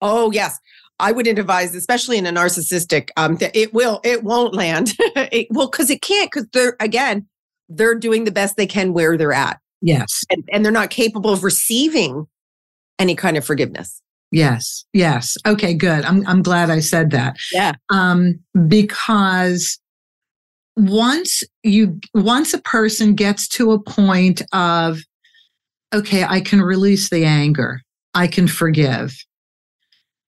Oh 0.00 0.30
yes, 0.30 0.60
I 1.00 1.10
wouldn't 1.10 1.38
advise, 1.38 1.74
especially 1.74 2.16
in 2.16 2.26
a 2.26 2.32
narcissistic. 2.32 3.08
Um, 3.16 3.36
that 3.36 3.56
it 3.56 3.74
will 3.74 4.00
it 4.04 4.22
won't 4.22 4.54
land. 4.54 4.92
it, 5.00 5.48
well, 5.50 5.68
because 5.68 5.90
it 5.90 6.00
can't. 6.00 6.30
Because 6.30 6.46
they're 6.52 6.76
again, 6.78 7.26
they're 7.68 7.96
doing 7.96 8.22
the 8.22 8.30
best 8.30 8.56
they 8.56 8.68
can 8.68 8.92
where 8.92 9.16
they're 9.16 9.32
at. 9.32 9.58
Yes, 9.80 10.22
and, 10.30 10.48
and 10.52 10.64
they're 10.64 10.70
not 10.70 10.90
capable 10.90 11.30
of 11.32 11.42
receiving 11.42 12.28
any 13.00 13.16
kind 13.16 13.36
of 13.36 13.44
forgiveness. 13.44 14.00
Yes. 14.32 14.84
Yes. 14.94 15.36
Okay, 15.46 15.74
good. 15.74 16.04
I'm 16.04 16.26
I'm 16.26 16.42
glad 16.42 16.70
I 16.70 16.80
said 16.80 17.10
that. 17.10 17.36
Yeah. 17.52 17.74
Um 17.90 18.40
because 18.66 19.78
once 20.76 21.44
you 21.62 22.00
once 22.14 22.54
a 22.54 22.62
person 22.62 23.14
gets 23.14 23.46
to 23.48 23.72
a 23.72 23.78
point 23.80 24.42
of 24.52 25.00
okay, 25.94 26.24
I 26.24 26.40
can 26.40 26.62
release 26.62 27.10
the 27.10 27.24
anger. 27.24 27.82
I 28.14 28.26
can 28.26 28.48
forgive. 28.48 29.14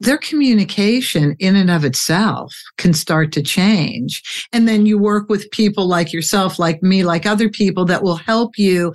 Their 0.00 0.18
communication 0.18 1.34
in 1.38 1.56
and 1.56 1.70
of 1.70 1.82
itself 1.82 2.54
can 2.76 2.92
start 2.92 3.32
to 3.32 3.42
change. 3.42 4.22
And 4.52 4.68
then 4.68 4.84
you 4.84 4.98
work 4.98 5.30
with 5.30 5.50
people 5.50 5.86
like 5.86 6.12
yourself, 6.12 6.58
like 6.58 6.82
me, 6.82 7.04
like 7.04 7.24
other 7.24 7.48
people 7.48 7.86
that 7.86 8.02
will 8.02 8.16
help 8.16 8.58
you 8.58 8.92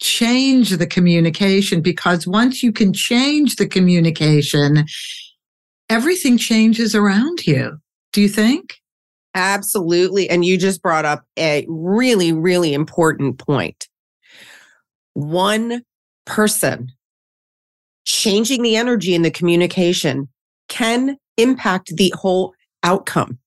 change 0.00 0.70
the 0.70 0.86
communication 0.86 1.80
because 1.80 2.26
once 2.26 2.62
you 2.62 2.72
can 2.72 2.92
change 2.92 3.56
the 3.56 3.66
communication, 3.66 4.86
everything 5.88 6.38
changes 6.38 6.94
around 6.94 7.46
you. 7.46 7.78
Do 8.12 8.20
you 8.20 8.28
think? 8.28 8.76
Absolutely. 9.34 10.28
And 10.28 10.44
you 10.44 10.58
just 10.58 10.82
brought 10.82 11.04
up 11.04 11.24
a 11.38 11.64
really, 11.68 12.32
really 12.32 12.74
important 12.74 13.38
point. 13.38 13.88
One 15.14 15.82
person 16.24 16.88
changing 18.04 18.62
the 18.62 18.76
energy 18.76 19.14
in 19.14 19.22
the 19.22 19.30
communication 19.30 20.28
can 20.68 21.16
impact 21.36 21.96
the 21.96 22.12
whole 22.16 22.54
outcome. 22.82 23.38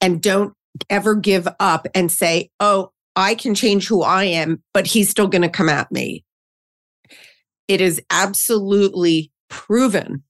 And 0.00 0.22
don't 0.22 0.54
ever 0.90 1.14
give 1.14 1.46
up 1.60 1.86
and 1.94 2.10
say, 2.10 2.50
oh, 2.58 2.90
I 3.16 3.34
can 3.34 3.54
change 3.54 3.86
who 3.86 4.02
I 4.02 4.24
am, 4.24 4.62
but 4.72 4.86
he's 4.86 5.08
still 5.08 5.28
going 5.28 5.42
to 5.42 5.48
come 5.48 5.68
at 5.68 5.90
me. 5.92 6.24
It 7.68 7.80
is 7.80 8.00
absolutely 8.10 9.30
proven 9.48 10.22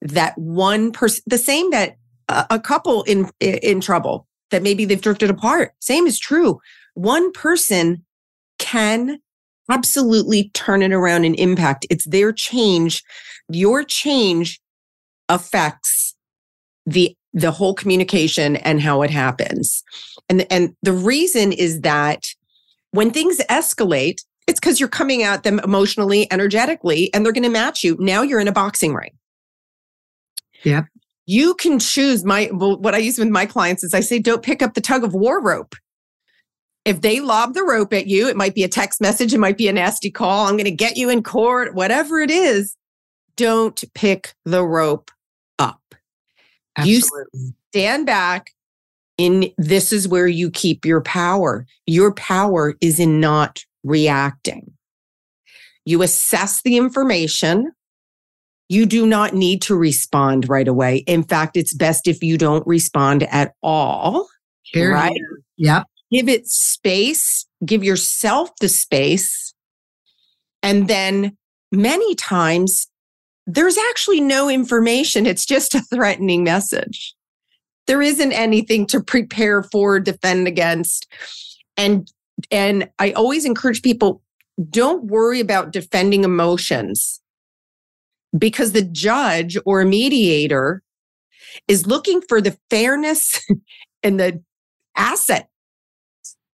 that 0.00 0.36
one 0.36 0.92
person, 0.92 1.22
the 1.26 1.38
same 1.38 1.70
that 1.70 1.96
a, 2.28 2.46
a 2.50 2.60
couple 2.60 3.02
in 3.04 3.30
in 3.40 3.80
trouble 3.80 4.26
that 4.50 4.62
maybe 4.62 4.84
they've 4.84 5.00
drifted 5.00 5.30
apart. 5.30 5.72
Same 5.80 6.06
is 6.06 6.18
true. 6.18 6.60
One 6.94 7.32
person 7.32 8.04
can 8.58 9.18
absolutely 9.70 10.50
turn 10.50 10.82
it 10.82 10.92
around 10.92 11.24
and 11.24 11.34
impact. 11.36 11.86
It's 11.90 12.04
their 12.04 12.32
change. 12.32 13.02
Your 13.48 13.82
change 13.82 14.60
affects 15.28 16.14
the 16.86 17.16
the 17.32 17.50
whole 17.50 17.74
communication 17.74 18.56
and 18.56 18.80
how 18.80 19.02
it 19.02 19.10
happens. 19.10 19.82
And, 20.28 20.46
and 20.50 20.74
the 20.82 20.92
reason 20.92 21.52
is 21.52 21.82
that 21.82 22.26
when 22.92 23.10
things 23.10 23.38
escalate, 23.50 24.18
it's 24.46 24.60
because 24.60 24.78
you're 24.78 24.88
coming 24.88 25.22
at 25.22 25.42
them 25.42 25.58
emotionally, 25.60 26.30
energetically, 26.32 27.12
and 27.12 27.24
they're 27.24 27.32
going 27.32 27.44
to 27.44 27.48
match 27.48 27.82
you. 27.82 27.96
Now 27.98 28.22
you're 28.22 28.40
in 28.40 28.48
a 28.48 28.52
boxing 28.52 28.94
ring. 28.94 29.12
Yeah. 30.62 30.84
You 31.26 31.54
can 31.54 31.78
choose 31.78 32.24
my, 32.24 32.50
well, 32.52 32.78
what 32.78 32.94
I 32.94 32.98
use 32.98 33.18
with 33.18 33.28
my 33.28 33.46
clients 33.46 33.82
is 33.82 33.94
I 33.94 34.00
say, 34.00 34.18
don't 34.18 34.42
pick 34.42 34.62
up 34.62 34.74
the 34.74 34.80
tug 34.80 35.04
of 35.04 35.14
war 35.14 35.42
rope. 35.42 35.74
If 36.84 37.00
they 37.00 37.20
lob 37.20 37.54
the 37.54 37.62
rope 37.62 37.94
at 37.94 38.06
you, 38.06 38.28
it 38.28 38.36
might 38.36 38.54
be 38.54 38.62
a 38.62 38.68
text 38.68 39.00
message, 39.00 39.32
it 39.32 39.38
might 39.38 39.56
be 39.56 39.68
a 39.68 39.72
nasty 39.72 40.10
call. 40.10 40.46
I'm 40.46 40.54
going 40.54 40.64
to 40.64 40.70
get 40.70 40.98
you 40.98 41.08
in 41.08 41.22
court, 41.22 41.74
whatever 41.74 42.20
it 42.20 42.30
is. 42.30 42.76
Don't 43.36 43.82
pick 43.94 44.34
the 44.44 44.62
rope 44.62 45.10
up. 45.58 45.80
Absolutely. 46.76 47.24
You 47.32 47.52
stand 47.72 48.04
back, 48.04 48.50
in 49.18 49.52
this 49.58 49.92
is 49.92 50.08
where 50.08 50.26
you 50.26 50.50
keep 50.50 50.84
your 50.84 51.00
power. 51.00 51.66
Your 51.86 52.12
power 52.14 52.74
is 52.80 52.98
in 52.98 53.20
not 53.20 53.64
reacting. 53.84 54.72
You 55.84 56.02
assess 56.02 56.62
the 56.62 56.76
information. 56.76 57.72
You 58.68 58.86
do 58.86 59.06
not 59.06 59.34
need 59.34 59.60
to 59.62 59.76
respond 59.76 60.48
right 60.48 60.66
away. 60.66 60.98
In 61.06 61.22
fact, 61.22 61.56
it's 61.56 61.74
best 61.74 62.08
if 62.08 62.22
you 62.22 62.38
don't 62.38 62.66
respond 62.66 63.24
at 63.24 63.54
all. 63.62 64.26
Right? 64.74 65.20
Yep. 65.58 65.84
Give 66.10 66.28
it 66.28 66.46
space, 66.46 67.46
give 67.64 67.84
yourself 67.84 68.50
the 68.60 68.68
space. 68.68 69.54
And 70.62 70.88
then 70.88 71.36
many 71.70 72.14
times 72.14 72.88
there's 73.46 73.76
actually 73.76 74.20
no 74.20 74.48
information. 74.48 75.26
It's 75.26 75.44
just 75.44 75.74
a 75.74 75.80
threatening 75.80 76.44
message. 76.44 77.14
There 77.86 78.02
isn't 78.02 78.32
anything 78.32 78.86
to 78.86 79.02
prepare 79.02 79.62
for, 79.62 80.00
defend 80.00 80.46
against. 80.46 81.06
And 81.76 82.10
and 82.50 82.88
I 82.98 83.12
always 83.12 83.44
encourage 83.44 83.82
people 83.82 84.22
don't 84.70 85.04
worry 85.04 85.40
about 85.40 85.72
defending 85.72 86.24
emotions 86.24 87.20
because 88.36 88.72
the 88.72 88.82
judge 88.82 89.56
or 89.64 89.84
mediator 89.84 90.82
is 91.68 91.86
looking 91.86 92.20
for 92.28 92.40
the 92.40 92.56
fairness 92.70 93.40
and 94.02 94.18
the 94.18 94.42
asset, 94.96 95.48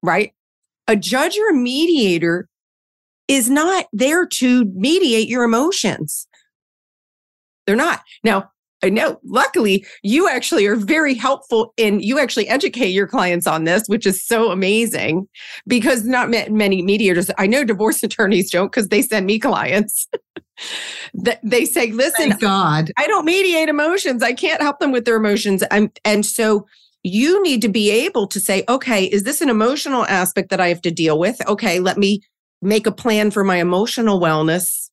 right? 0.02 0.34
A 0.88 0.96
judge 0.96 1.38
or 1.38 1.50
a 1.50 1.54
mediator 1.54 2.48
is 3.28 3.50
not 3.50 3.86
there 3.94 4.26
to 4.26 4.66
mediate 4.76 5.28
your 5.28 5.44
emotions. 5.44 6.28
They're 7.66 7.76
not. 7.76 8.02
Now, 8.24 8.52
I 8.82 8.90
know. 8.90 9.20
Luckily, 9.26 9.86
you 10.04 10.30
actually 10.30 10.66
are 10.66 10.76
very 10.76 11.14
helpful 11.14 11.74
in 11.78 12.00
you 12.00 12.20
actually 12.20 12.48
educate 12.48 12.90
your 12.90 13.08
clients 13.08 13.46
on 13.46 13.66
this, 13.66 13.84
which 13.88 14.06
is 14.06 14.26
so 14.26 14.52
amazing 14.52 15.28
because 15.68 16.06
not 16.06 16.30
many 16.30 16.82
mediators, 16.82 17.30
I 17.38 17.48
know 17.48 17.64
divorce 17.64 18.04
attorneys 18.04 18.52
don't 18.52 18.72
because 18.72 18.88
they 18.88 19.02
send 19.02 19.26
me 19.26 19.40
clients. 19.40 20.08
they 21.44 21.66
say, 21.66 21.92
listen, 21.92 22.30
Thank 22.30 22.42
God, 22.42 22.92
I 22.98 23.08
don't 23.08 23.26
mediate 23.26 23.70
emotions. 23.70 24.24
I 24.24 24.34
can't 24.34 24.62
help 24.62 24.80
them 24.80 24.92
with 24.92 25.06
their 25.06 25.18
emotions. 25.18 25.64
I'm, 25.72 25.92
and 26.06 26.26
so 26.26 26.66
you 27.04 27.42
need 27.44 27.62
to 27.62 27.70
be 27.70 27.90
able 27.90 28.28
to 28.28 28.40
say, 28.40 28.64
okay, 28.68 29.06
is 29.06 29.24
this 29.24 29.42
an 29.42 29.50
emotional 29.50 30.06
aspect 30.06 30.50
that 30.50 30.60
I 30.60 30.68
have 30.68 30.82
to 30.82 30.92
deal 30.92 31.18
with? 31.18 31.46
Okay, 31.48 31.80
let 31.80 31.98
me 31.98 32.22
make 32.62 32.86
a 32.86 32.92
plan 32.92 33.32
for 33.32 33.44
my 33.44 33.58
emotional 33.58 34.20
wellness 34.20 34.89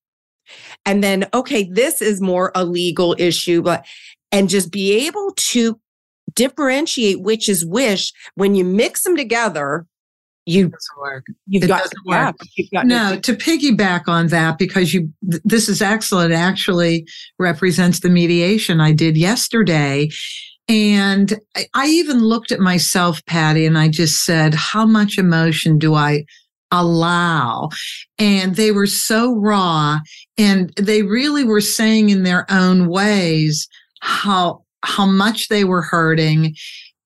and 0.84 1.02
then, 1.02 1.26
okay, 1.34 1.64
this 1.70 2.00
is 2.00 2.20
more 2.20 2.52
a 2.54 2.64
legal 2.64 3.14
issue, 3.18 3.62
but, 3.62 3.84
and 4.32 4.48
just 4.48 4.70
be 4.70 5.06
able 5.06 5.32
to 5.36 5.78
differentiate 6.34 7.20
which 7.20 7.48
is 7.48 7.64
which 7.64 8.12
when 8.34 8.54
you 8.54 8.64
mix 8.64 9.02
them 9.02 9.16
together. 9.16 9.86
You 10.48 10.70
work. 11.00 11.26
You've 11.48 11.64
it 11.64 11.66
got 11.66 11.82
doesn't 11.82 12.06
work. 12.06 12.36
You've 12.56 12.70
got 12.70 12.86
no, 12.86 13.18
to 13.18 13.34
piggyback 13.34 14.06
on 14.06 14.28
that 14.28 14.58
because 14.58 14.94
you 14.94 15.12
this 15.22 15.68
is 15.68 15.82
excellent. 15.82 16.32
Actually, 16.32 17.04
represents 17.40 17.98
the 17.98 18.10
mediation 18.10 18.80
I 18.80 18.92
did 18.92 19.16
yesterday, 19.16 20.08
and 20.68 21.36
I, 21.56 21.66
I 21.74 21.86
even 21.88 22.20
looked 22.20 22.52
at 22.52 22.60
myself, 22.60 23.24
Patty, 23.26 23.66
and 23.66 23.76
I 23.76 23.88
just 23.88 24.24
said, 24.24 24.54
"How 24.54 24.86
much 24.86 25.18
emotion 25.18 25.78
do 25.78 25.94
I 25.94 26.24
allow. 26.70 27.68
And 28.18 28.56
they 28.56 28.72
were 28.72 28.86
so 28.86 29.34
raw 29.34 29.98
and 30.36 30.70
they 30.76 31.02
really 31.02 31.44
were 31.44 31.60
saying 31.60 32.10
in 32.10 32.22
their 32.22 32.46
own 32.50 32.88
ways 32.88 33.68
how, 34.00 34.64
how 34.82 35.06
much 35.06 35.48
they 35.48 35.64
were 35.64 35.82
hurting 35.82 36.54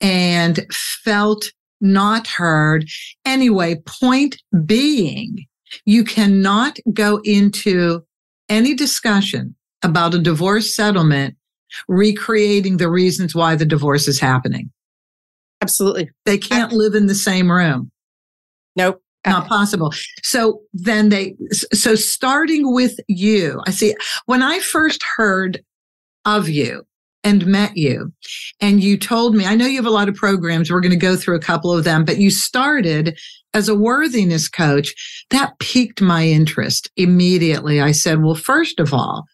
and 0.01 0.67
felt 1.05 1.53
not 1.81 2.27
heard. 2.27 2.87
Anyway, 3.25 3.83
point 3.87 4.37
being, 4.65 5.47
you 5.85 6.05
cannot 6.05 6.79
go 6.93 7.21
into 7.25 8.03
any 8.49 8.75
discussion 8.75 9.55
about 9.83 10.15
a 10.15 10.19
divorce 10.19 10.75
settlement 10.75 11.37
recreating 11.89 12.77
the 12.77 12.91
reasons 12.91 13.35
why 13.35 13.55
the 13.55 13.65
divorce 13.65 14.09
is 14.09 14.21
happening. 14.21 14.71
Absolutely. 15.63 16.11
They 16.25 16.39
can't 16.39 16.73
live 16.73 16.95
in 16.95 17.07
the 17.07 17.15
same 17.15 17.51
room. 17.51 17.91
Nope. 18.77 19.03
Not 19.27 19.49
possible. 19.49 19.93
So 20.23 20.63
then 20.73 21.11
they, 21.11 21.37
so 21.73 21.95
starting 21.95 22.73
with 22.73 22.99
you, 23.07 23.61
I 23.67 23.71
see 23.71 23.95
when 24.27 24.43
I 24.43 24.61
first 24.61 25.03
heard 25.17 25.63
of 26.25 26.49
you 26.49 26.87
and 27.23 27.47
met 27.47 27.77
you, 27.77 28.13
and 28.61 28.83
you 28.83 28.97
told 28.97 29.35
me, 29.35 29.45
I 29.45 29.55
know 29.55 29.67
you 29.67 29.77
have 29.77 29.85
a 29.85 29.91
lot 29.91 30.09
of 30.09 30.15
programs. 30.15 30.71
We're 30.71 30.81
going 30.81 30.91
to 30.91 30.97
go 30.97 31.17
through 31.17 31.37
a 31.37 31.41
couple 31.41 31.71
of 31.71 31.85
them, 31.85 32.05
but 32.05 32.17
you 32.17 32.31
started 32.31 33.19
as 33.53 33.69
a 33.69 33.75
worthiness 33.75 34.49
coach. 34.49 34.95
That 35.29 35.59
piqued 35.59 36.01
my 36.01 36.27
interest 36.27 36.91
immediately. 36.97 37.79
I 37.81 37.93
said, 37.93 38.23
well, 38.23 38.35
first 38.35 38.81
of 38.81 38.95
all, 38.95 39.25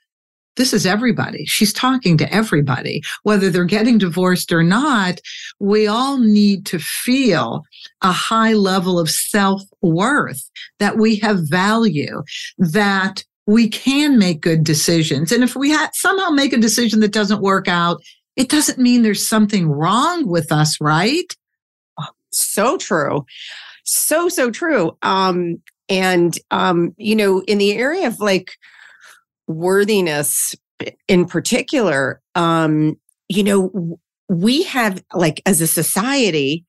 this 0.56 0.72
is 0.72 0.86
everybody. 0.86 1.44
She's 1.46 1.72
talking 1.72 2.16
to 2.18 2.32
everybody, 2.32 3.02
whether 3.22 3.50
they're 3.50 3.64
getting 3.64 3.98
divorced 3.98 4.52
or 4.52 4.62
not. 4.62 5.20
We 5.60 5.86
all 5.86 6.18
need 6.18 6.66
to 6.66 6.78
feel 6.78 7.62
a 8.02 8.12
high 8.12 8.54
level 8.54 8.98
of 8.98 9.10
self 9.10 9.62
worth, 9.82 10.50
that 10.78 10.96
we 10.96 11.16
have 11.16 11.48
value, 11.48 12.22
that 12.58 13.24
we 13.46 13.68
can 13.68 14.18
make 14.18 14.40
good 14.40 14.64
decisions. 14.64 15.30
And 15.30 15.44
if 15.44 15.54
we 15.54 15.72
ha- 15.72 15.90
somehow 15.92 16.30
make 16.30 16.52
a 16.52 16.58
decision 16.58 17.00
that 17.00 17.12
doesn't 17.12 17.42
work 17.42 17.68
out, 17.68 18.02
it 18.34 18.48
doesn't 18.48 18.78
mean 18.78 19.02
there's 19.02 19.26
something 19.26 19.68
wrong 19.68 20.26
with 20.26 20.50
us, 20.52 20.80
right? 20.80 21.32
So 22.30 22.76
true. 22.76 23.24
So, 23.84 24.28
so 24.28 24.50
true. 24.50 24.96
Um, 25.02 25.62
and, 25.88 26.36
um, 26.50 26.94
you 26.98 27.14
know, 27.14 27.42
in 27.42 27.58
the 27.58 27.74
area 27.74 28.08
of 28.08 28.18
like, 28.18 28.52
worthiness 29.46 30.54
in 31.08 31.26
particular, 31.26 32.20
um, 32.34 32.98
you 33.28 33.42
know, 33.42 33.98
we 34.28 34.64
have 34.64 35.02
like 35.14 35.40
as 35.46 35.60
a 35.60 35.66
society 35.66 36.64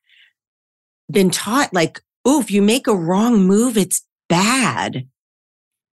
been 1.11 1.29
taught 1.29 1.73
like, 1.73 2.01
oh, 2.25 2.39
if 2.39 2.51
you 2.51 2.61
make 2.61 2.87
a 2.87 2.95
wrong 2.95 3.45
move, 3.45 3.77
it's 3.77 4.05
bad. 4.29 5.07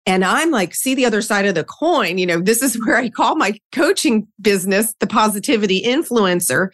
And 0.04 0.24
I'm 0.24 0.50
like, 0.50 0.74
see 0.74 0.94
the 0.94 1.04
other 1.04 1.22
side 1.22 1.46
of 1.46 1.54
the 1.54 1.64
coin. 1.64 2.18
You 2.18 2.26
know, 2.26 2.40
this 2.40 2.62
is 2.62 2.74
where 2.84 2.96
I 2.96 3.08
call 3.08 3.36
my 3.36 3.58
coaching 3.72 4.26
business 4.40 4.94
the 5.00 5.06
positivity 5.06 5.82
influencer 5.82 6.68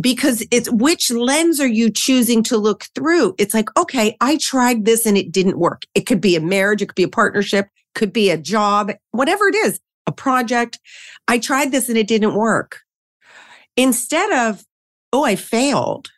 because 0.00 0.44
it's 0.50 0.70
which 0.70 1.10
lens 1.10 1.60
are 1.60 1.66
you 1.66 1.90
choosing 1.90 2.42
to 2.44 2.56
look 2.56 2.84
through? 2.94 3.34
It's 3.38 3.54
like, 3.54 3.68
okay, 3.76 4.16
I 4.20 4.38
tried 4.40 4.84
this 4.84 5.04
and 5.04 5.18
it 5.18 5.30
didn't 5.30 5.58
work. 5.58 5.82
It 5.94 6.06
could 6.06 6.20
be 6.20 6.34
a 6.34 6.40
marriage, 6.40 6.80
it 6.82 6.86
could 6.86 6.96
be 6.96 7.02
a 7.02 7.08
partnership, 7.08 7.68
could 7.94 8.12
be 8.12 8.30
a 8.30 8.38
job, 8.38 8.92
whatever 9.10 9.48
it 9.48 9.54
is, 9.54 9.80
a 10.06 10.12
project. 10.12 10.78
I 11.28 11.38
tried 11.38 11.72
this 11.72 11.88
and 11.88 11.98
it 11.98 12.08
didn't 12.08 12.34
work. 12.34 12.80
Instead 13.76 14.32
of, 14.32 14.64
oh, 15.12 15.24
I 15.24 15.36
failed. 15.36 16.10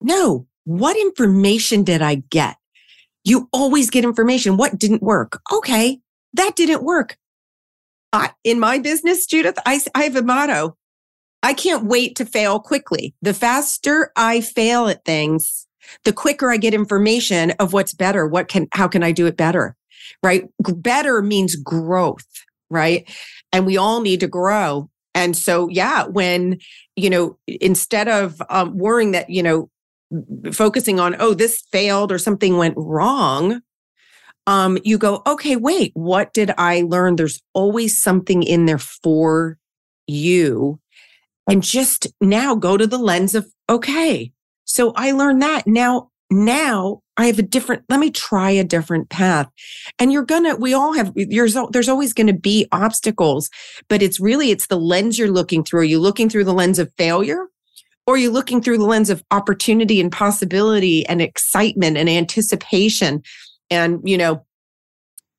No, 0.00 0.46
what 0.64 0.96
information 0.96 1.82
did 1.82 2.02
I 2.02 2.16
get? 2.30 2.56
You 3.24 3.48
always 3.52 3.90
get 3.90 4.04
information. 4.04 4.56
What 4.56 4.78
didn't 4.78 5.02
work? 5.02 5.40
Okay, 5.52 6.00
that 6.34 6.56
didn't 6.56 6.82
work. 6.82 7.16
I, 8.12 8.30
in 8.44 8.58
my 8.58 8.78
business, 8.78 9.26
Judith, 9.26 9.58
I, 9.66 9.80
I 9.94 10.04
have 10.04 10.16
a 10.16 10.22
motto. 10.22 10.76
I 11.42 11.54
can't 11.54 11.84
wait 11.84 12.16
to 12.16 12.24
fail 12.24 12.60
quickly. 12.60 13.14
The 13.22 13.34
faster 13.34 14.10
I 14.16 14.40
fail 14.40 14.88
at 14.88 15.04
things, 15.04 15.66
the 16.04 16.12
quicker 16.12 16.50
I 16.50 16.56
get 16.56 16.74
information 16.74 17.52
of 17.52 17.72
what's 17.72 17.94
better. 17.94 18.26
What 18.26 18.48
can, 18.48 18.68
how 18.72 18.88
can 18.88 19.02
I 19.02 19.12
do 19.12 19.26
it 19.26 19.36
better? 19.36 19.76
Right? 20.22 20.48
Better 20.60 21.22
means 21.22 21.56
growth, 21.56 22.26
right? 22.70 23.08
And 23.52 23.66
we 23.66 23.76
all 23.76 24.00
need 24.00 24.20
to 24.20 24.28
grow. 24.28 24.90
And 25.14 25.36
so, 25.36 25.68
yeah, 25.68 26.04
when, 26.04 26.58
you 26.96 27.10
know, 27.10 27.36
instead 27.46 28.08
of 28.08 28.40
um, 28.48 28.78
worrying 28.78 29.10
that, 29.12 29.28
you 29.28 29.42
know, 29.42 29.68
focusing 30.52 31.00
on, 31.00 31.16
oh, 31.18 31.34
this 31.34 31.62
failed 31.72 32.12
or 32.12 32.18
something 32.18 32.56
went 32.56 32.74
wrong, 32.76 33.60
um, 34.46 34.78
you 34.84 34.98
go, 34.98 35.22
okay, 35.26 35.56
wait, 35.56 35.92
what 35.94 36.32
did 36.32 36.52
I 36.58 36.82
learn? 36.82 37.16
There's 37.16 37.40
always 37.54 38.00
something 38.00 38.42
in 38.42 38.66
there 38.66 38.78
for 38.78 39.58
you. 40.06 40.80
And 41.48 41.62
just 41.62 42.06
now 42.20 42.54
go 42.54 42.76
to 42.76 42.86
the 42.86 42.98
lens 42.98 43.34
of, 43.34 43.46
okay, 43.68 44.32
so 44.64 44.92
I 44.94 45.12
learned 45.12 45.42
that. 45.42 45.66
Now, 45.66 46.10
now 46.30 47.00
I 47.16 47.26
have 47.26 47.38
a 47.38 47.42
different, 47.42 47.84
let 47.88 48.00
me 48.00 48.10
try 48.10 48.50
a 48.50 48.64
different 48.64 49.10
path. 49.10 49.48
And 49.98 50.12
you're 50.12 50.24
gonna, 50.24 50.56
we 50.56 50.74
all 50.74 50.92
have, 50.92 51.12
there's, 51.14 51.56
there's 51.70 51.88
always 51.88 52.12
going 52.12 52.28
to 52.28 52.32
be 52.32 52.68
obstacles, 52.72 53.50
but 53.88 54.02
it's 54.02 54.20
really, 54.20 54.50
it's 54.50 54.68
the 54.68 54.78
lens 54.78 55.18
you're 55.18 55.30
looking 55.30 55.64
through. 55.64 55.80
Are 55.80 55.84
you 55.84 55.98
looking 55.98 56.28
through 56.28 56.44
the 56.44 56.54
lens 56.54 56.78
of 56.78 56.92
failure? 56.96 57.46
Or 58.06 58.14
are 58.14 58.18
you 58.18 58.30
looking 58.30 58.62
through 58.62 58.78
the 58.78 58.84
lens 58.84 59.10
of 59.10 59.22
opportunity 59.30 60.00
and 60.00 60.10
possibility 60.10 61.06
and 61.06 61.20
excitement 61.20 61.96
and 61.96 62.08
anticipation? 62.08 63.22
And, 63.70 64.00
you 64.04 64.18
know, 64.18 64.46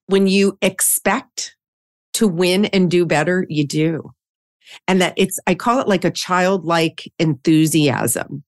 when 0.05 0.27
you 0.27 0.57
expect 0.61 1.55
to 2.13 2.27
win 2.27 2.65
and 2.65 2.91
do 2.91 3.05
better, 3.05 3.45
you 3.49 3.65
do. 3.65 4.11
And 4.87 5.01
that 5.01 5.13
it's, 5.17 5.39
I 5.47 5.55
call 5.55 5.79
it 5.79 5.87
like 5.87 6.05
a 6.05 6.11
childlike 6.11 7.11
enthusiasm 7.19 8.43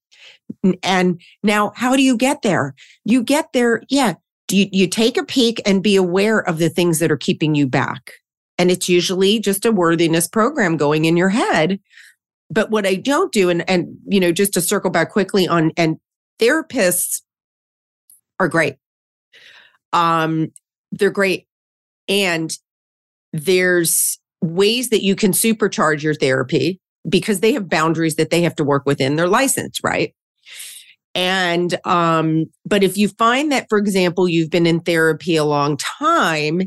and 0.82 1.22
now, 1.42 1.72
how 1.76 1.96
do 1.96 2.02
you 2.02 2.18
get 2.18 2.42
there? 2.42 2.76
You 3.06 3.24
get 3.24 3.54
there, 3.54 3.84
yeah. 3.90 4.16
You, 4.52 4.68
you 4.72 4.88
take 4.88 5.18
a 5.18 5.24
peek 5.24 5.62
and 5.66 5.82
be 5.82 5.96
aware 5.96 6.40
of 6.40 6.58
the 6.60 6.70
things 6.70 7.00
that 7.00 7.12
are 7.12 7.18
keeping 7.18 7.56
you 7.56 7.68
back. 7.68 8.14
And 8.58 8.70
it's 8.70 8.88
usually 8.88 9.40
just 9.40 9.66
a 9.66 9.72
worthiness 9.72 10.28
program 10.28 10.78
going 10.78 11.06
in 11.06 11.18
your 11.18 11.30
head. 11.30 11.80
But 12.50 12.70
what 12.70 12.86
I 12.86 12.96
don't 12.96 13.32
do, 13.32 13.50
and, 13.50 13.68
and, 13.70 13.98
you 14.06 14.20
know, 14.20 14.32
just 14.32 14.54
to 14.54 14.62
circle 14.62 14.92
back 14.92 15.12
quickly 15.12 15.48
on, 15.48 15.72
and 15.76 15.98
therapists 16.40 17.22
are 18.40 18.48
great. 18.48 18.76
Um, 19.92 20.52
they're 20.92 21.10
great. 21.10 21.48
And 22.08 22.56
there's 23.32 24.20
ways 24.42 24.90
that 24.90 25.04
you 25.04 25.16
can 25.16 25.32
supercharge 25.32 26.04
your 26.04 26.14
therapy 26.14 26.80
because 27.10 27.40
they 27.40 27.54
have 27.54 27.70
boundaries 27.70 28.16
that 28.16 28.30
they 28.30 28.42
have 28.44 28.56
to 28.58 28.64
work 28.64 28.86
within 28.86 29.16
their 29.16 29.28
license, 29.28 29.80
right? 29.84 30.14
And, 31.16 31.78
um, 31.86 32.46
but 32.66 32.84
if 32.84 32.98
you 32.98 33.08
find 33.08 33.52
that, 33.52 33.68
for 33.70 33.78
example, 33.78 34.28
you've 34.28 34.50
been 34.50 34.66
in 34.66 34.80
therapy 34.80 35.36
a 35.36 35.44
long 35.44 35.78
time 35.78 36.62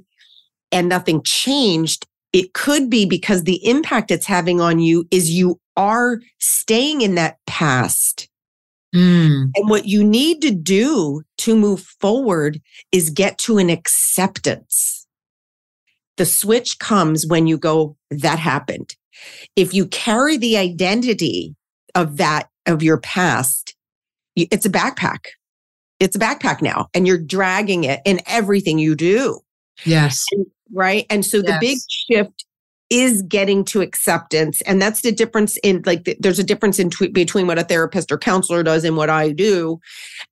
and 0.71 0.89
nothing 0.89 1.23
changed, 1.25 2.07
it 2.33 2.53
could 2.53 2.91
be 2.91 3.07
because 3.07 3.45
the 3.45 3.67
impact 3.67 4.11
it's 4.11 4.27
having 4.27 4.61
on 4.61 4.79
you 4.79 5.07
is 5.11 5.31
you 5.31 5.61
are 5.77 6.21
staying 6.39 7.01
in 7.01 7.15
that 7.17 7.39
past. 7.47 8.29
Mm. 8.95 9.51
And 9.55 9.69
what 9.69 9.87
you 9.87 10.03
need 10.03 10.43
to 10.43 10.51
do 10.51 11.23
to 11.39 11.57
move 11.57 11.83
forward 12.01 12.61
is 12.93 13.11
get 13.11 13.39
to 13.39 13.59
an 13.59 13.69
acceptance. 13.69 15.07
The 16.17 16.27
switch 16.27 16.79
comes 16.79 17.27
when 17.27 17.47
you 17.47 17.59
go, 17.59 17.97
that 18.11 18.39
happened. 18.39 18.97
If 19.55 19.75
you 19.75 19.87
carry 19.87 20.37
the 20.37 20.57
identity 20.57 21.57
of 21.95 22.17
that, 22.17 22.49
of 22.67 22.83
your 22.83 22.99
past, 22.99 23.76
it's 24.37 24.67
a 24.67 24.71
backpack. 24.71 25.27
It's 25.99 26.15
a 26.15 26.19
backpack 26.19 26.61
now, 26.61 26.89
and 26.93 27.07
you're 27.07 27.19
dragging 27.19 27.85
it 27.85 28.01
in 28.05 28.21
everything 28.27 28.79
you 28.79 28.95
do. 28.95 29.41
Yes. 29.85 30.23
And, 30.33 30.47
right. 30.73 31.07
And 31.11 31.25
so 31.25 31.39
yes. 31.39 31.47
the 31.47 31.59
big 31.61 31.79
shift 31.89 32.45
is 32.89 33.23
getting 33.23 33.65
to 33.65 33.81
acceptance. 33.81 34.61
And 34.63 34.81
that's 34.81 35.01
the 35.01 35.11
difference 35.11 35.57
in 35.65 35.83
like, 35.87 36.05
the, 36.05 36.17
there's 36.21 36.39
a 36.39 36.45
difference 36.45 36.79
in 36.79 36.91
t- 36.91 37.09
between 37.09 37.47
what 37.47 37.59
a 37.59 37.65
therapist 37.65 38.13
or 38.13 38.19
counselor 38.19 38.63
does 38.63 38.85
and 38.85 38.97
what 38.97 39.11
I 39.11 39.33
do. 39.33 39.81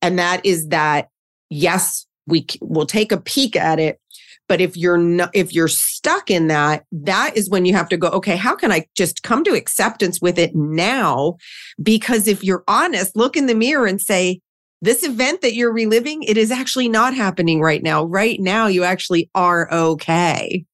And 0.02 0.18
that 0.18 0.44
is 0.46 0.68
that, 0.68 1.08
yes, 1.50 2.06
we 2.26 2.46
will 2.60 2.86
take 2.86 3.10
a 3.10 3.20
peek 3.20 3.56
at 3.56 3.80
it, 3.80 3.98
but 4.48 4.60
if 4.60 4.76
you're 4.76 4.98
not, 4.98 5.30
if 5.34 5.52
you're 5.52 5.68
stuck 5.68 6.30
in 6.30 6.48
that, 6.48 6.84
that 6.92 7.36
is 7.36 7.48
when 7.48 7.64
you 7.64 7.74
have 7.74 7.88
to 7.88 7.96
go, 7.96 8.08
okay, 8.08 8.36
how 8.36 8.54
can 8.54 8.70
I 8.70 8.86
just 8.94 9.22
come 9.22 9.44
to 9.44 9.54
acceptance 9.54 10.20
with 10.20 10.38
it 10.38 10.54
now? 10.54 11.36
Because 11.82 12.28
if 12.28 12.44
you're 12.44 12.64
honest, 12.68 13.16
look 13.16 13.36
in 13.36 13.46
the 13.46 13.54
mirror 13.54 13.86
and 13.86 14.00
say, 14.00 14.40
this 14.82 15.02
event 15.02 15.40
that 15.40 15.54
you're 15.54 15.72
reliving, 15.72 16.22
it 16.24 16.36
is 16.36 16.50
actually 16.50 16.88
not 16.88 17.14
happening 17.14 17.60
right 17.60 17.82
now. 17.82 18.04
Right 18.04 18.38
now, 18.38 18.66
you 18.66 18.84
actually 18.84 19.30
are 19.34 19.72
okay. 19.72 20.64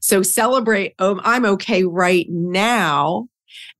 So 0.00 0.22
celebrate, 0.22 0.94
oh, 1.00 1.20
I'm 1.24 1.44
okay 1.44 1.82
right 1.82 2.26
now 2.28 3.28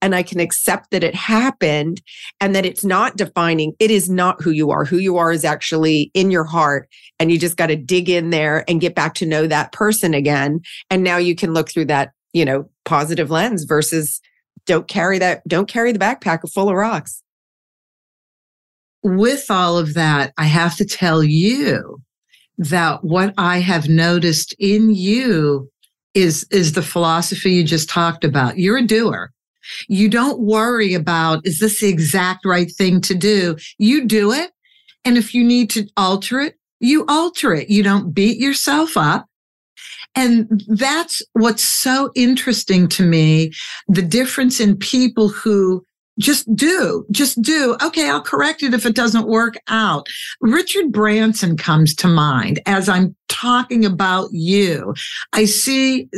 and 0.01 0.13
I 0.13 0.23
can 0.23 0.39
accept 0.39 0.91
that 0.91 1.03
it 1.03 1.15
happened 1.15 2.01
and 2.39 2.55
that 2.55 2.65
it's 2.65 2.83
not 2.83 3.17
defining. 3.17 3.73
It 3.79 3.89
is 3.89 4.09
not 4.09 4.41
who 4.41 4.51
you 4.51 4.69
are. 4.71 4.85
Who 4.85 4.97
you 4.97 5.17
are 5.17 5.31
is 5.31 5.43
actually 5.43 6.11
in 6.13 6.29
your 6.29 6.43
heart. 6.43 6.87
And 7.19 7.31
you 7.31 7.39
just 7.39 7.57
got 7.57 7.67
to 7.67 7.75
dig 7.75 8.09
in 8.09 8.29
there 8.29 8.63
and 8.67 8.81
get 8.81 8.95
back 8.95 9.15
to 9.15 9.25
know 9.25 9.47
that 9.47 9.71
person 9.71 10.13
again. 10.13 10.61
And 10.91 11.03
now 11.03 11.17
you 11.17 11.35
can 11.35 11.53
look 11.53 11.71
through 11.71 11.85
that, 11.85 12.11
you 12.33 12.45
know, 12.45 12.69
positive 12.85 13.31
lens 13.31 13.63
versus 13.63 14.21
don't 14.65 14.87
carry 14.87 15.17
that, 15.19 15.47
don't 15.47 15.67
carry 15.67 15.91
the 15.91 15.99
backpack 15.99 16.41
full 16.53 16.69
of 16.69 16.75
rocks. 16.75 17.23
with 19.03 19.49
all 19.49 19.77
of 19.77 19.93
that, 19.93 20.33
I 20.37 20.45
have 20.45 20.75
to 20.77 20.85
tell 20.85 21.23
you 21.23 22.01
that 22.57 23.03
what 23.03 23.33
I 23.37 23.59
have 23.59 23.87
noticed 23.87 24.55
in 24.59 24.93
you 24.93 25.69
is, 26.13 26.45
is 26.51 26.73
the 26.73 26.81
philosophy 26.81 27.51
you 27.51 27.63
just 27.63 27.89
talked 27.89 28.23
about. 28.23 28.57
You're 28.57 28.77
a 28.77 28.85
doer. 28.85 29.31
You 29.87 30.09
don't 30.09 30.39
worry 30.39 30.93
about, 30.93 31.45
is 31.45 31.59
this 31.59 31.81
the 31.81 31.87
exact 31.87 32.45
right 32.45 32.71
thing 32.71 33.01
to 33.01 33.15
do? 33.15 33.57
You 33.77 34.05
do 34.05 34.31
it. 34.31 34.51
And 35.05 35.17
if 35.17 35.33
you 35.33 35.43
need 35.43 35.69
to 35.71 35.87
alter 35.95 36.41
it, 36.41 36.55
you 36.79 37.05
alter 37.07 37.53
it. 37.53 37.69
You 37.69 37.81
don't 37.81 38.13
beat 38.13 38.37
yourself 38.37 38.97
up. 38.97 39.25
And 40.15 40.63
that's 40.67 41.21
what's 41.33 41.63
so 41.63 42.11
interesting 42.15 42.87
to 42.89 43.03
me. 43.03 43.51
The 43.87 44.01
difference 44.01 44.59
in 44.59 44.75
people 44.77 45.29
who 45.29 45.85
just 46.19 46.53
do, 46.55 47.05
just 47.11 47.41
do. 47.41 47.77
Okay, 47.83 48.09
I'll 48.09 48.21
correct 48.21 48.63
it 48.63 48.73
if 48.73 48.85
it 48.85 48.95
doesn't 48.95 49.27
work 49.27 49.55
out. 49.67 50.07
Richard 50.41 50.91
Branson 50.91 51.57
comes 51.57 51.93
to 51.95 52.07
mind 52.07 52.59
as 52.65 52.89
I'm 52.89 53.15
talking 53.27 53.85
about 53.85 54.29
you. 54.31 54.93
I 55.33 55.45
see 55.45 56.09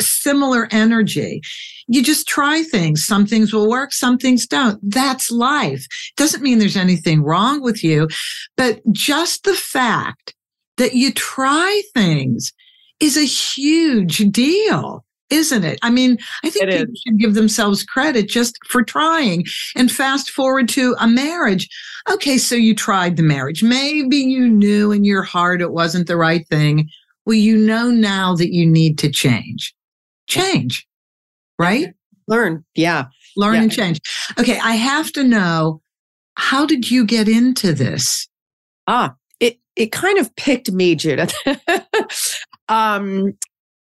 similar 0.00 0.68
energy. 0.70 1.40
You 1.86 2.02
just 2.02 2.26
try 2.26 2.62
things. 2.64 3.04
Some 3.04 3.26
things 3.26 3.52
will 3.52 3.68
work, 3.68 3.92
some 3.92 4.18
things 4.18 4.46
don't. 4.46 4.80
That's 4.82 5.30
life. 5.30 5.86
Doesn't 6.16 6.42
mean 6.42 6.58
there's 6.58 6.76
anything 6.76 7.22
wrong 7.22 7.62
with 7.62 7.84
you, 7.84 8.08
but 8.56 8.80
just 8.92 9.44
the 9.44 9.54
fact 9.54 10.34
that 10.76 10.94
you 10.94 11.12
try 11.12 11.82
things 11.94 12.52
is 13.00 13.16
a 13.16 13.24
huge 13.24 14.18
deal 14.30 15.05
isn't 15.30 15.64
it? 15.64 15.78
I 15.82 15.90
mean, 15.90 16.18
I 16.44 16.50
think 16.50 16.64
it 16.64 16.70
people 16.70 16.92
is. 16.92 17.02
should 17.06 17.18
give 17.18 17.34
themselves 17.34 17.82
credit 17.82 18.28
just 18.28 18.58
for 18.66 18.82
trying. 18.82 19.44
And 19.74 19.90
fast 19.90 20.30
forward 20.30 20.68
to 20.70 20.94
a 21.00 21.08
marriage. 21.08 21.68
Okay, 22.10 22.38
so 22.38 22.54
you 22.54 22.74
tried 22.74 23.16
the 23.16 23.22
marriage. 23.22 23.62
Maybe 23.62 24.16
you 24.16 24.48
knew 24.48 24.92
in 24.92 25.04
your 25.04 25.22
heart 25.22 25.60
it 25.60 25.72
wasn't 25.72 26.06
the 26.06 26.16
right 26.16 26.46
thing. 26.48 26.88
Well, 27.24 27.34
you 27.34 27.56
know 27.56 27.90
now 27.90 28.36
that 28.36 28.52
you 28.52 28.66
need 28.66 28.98
to 28.98 29.10
change. 29.10 29.74
Change, 30.28 30.86
right? 31.58 31.92
Learn. 32.28 32.64
Yeah. 32.74 33.06
Learn 33.36 33.54
yeah. 33.54 33.62
and 33.62 33.72
change. 33.72 34.00
Okay, 34.38 34.58
I 34.62 34.72
have 34.72 35.12
to 35.12 35.24
know 35.24 35.82
how 36.36 36.66
did 36.66 36.90
you 36.90 37.04
get 37.04 37.28
into 37.28 37.72
this? 37.72 38.28
Ah, 38.86 39.14
it 39.40 39.58
it 39.74 39.92
kind 39.92 40.18
of 40.18 40.34
picked 40.36 40.70
me, 40.70 40.94
Judith. 40.94 41.34
um 42.68 43.36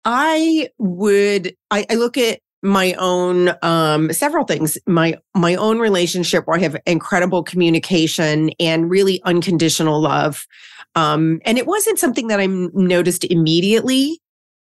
I 0.05 0.69
would 0.79 1.55
I, 1.71 1.87
I 1.91 1.95
look 1.95 2.17
at 2.17 2.41
my 2.63 2.95
own 2.95 3.55
um 3.63 4.13
several 4.13 4.45
things. 4.45 4.77
My 4.87 5.19
my 5.35 5.55
own 5.55 5.79
relationship 5.79 6.47
where 6.47 6.59
i 6.59 6.61
have 6.61 6.77
incredible 6.87 7.43
communication 7.43 8.51
and 8.61 8.91
really 8.91 9.23
unconditional 9.25 10.01
love 10.01 10.47
um 10.95 11.41
and 11.45 11.59
it 11.59 11.67
wasn't 11.67 11.99
something 11.99 12.29
that 12.29 12.41
i 12.41 12.47
noticed 12.47 13.25
immediately. 13.25 14.21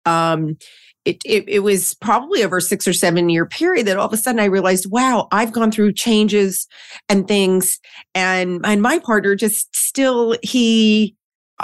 Um 0.05 0.57
it, 1.03 1.17
it, 1.25 1.45
it 1.47 1.59
was 1.59 1.95
probably 1.95 2.43
over 2.43 2.59
six 2.59 2.87
or 2.87 2.93
seven 2.93 3.29
year 3.29 3.45
period 3.45 3.87
that 3.87 3.97
all 3.97 4.05
of 4.05 4.13
a 4.13 4.17
sudden 4.17 4.39
I 4.39 4.45
realized, 4.45 4.91
wow, 4.91 5.27
I've 5.31 5.51
gone 5.51 5.71
through 5.71 5.93
changes 5.93 6.67
and 7.09 7.27
things, 7.27 7.79
and 8.13 8.61
and 8.63 8.81
my 8.83 8.99
partner 8.99 9.35
just 9.35 9.75
still 9.75 10.37
he 10.43 11.15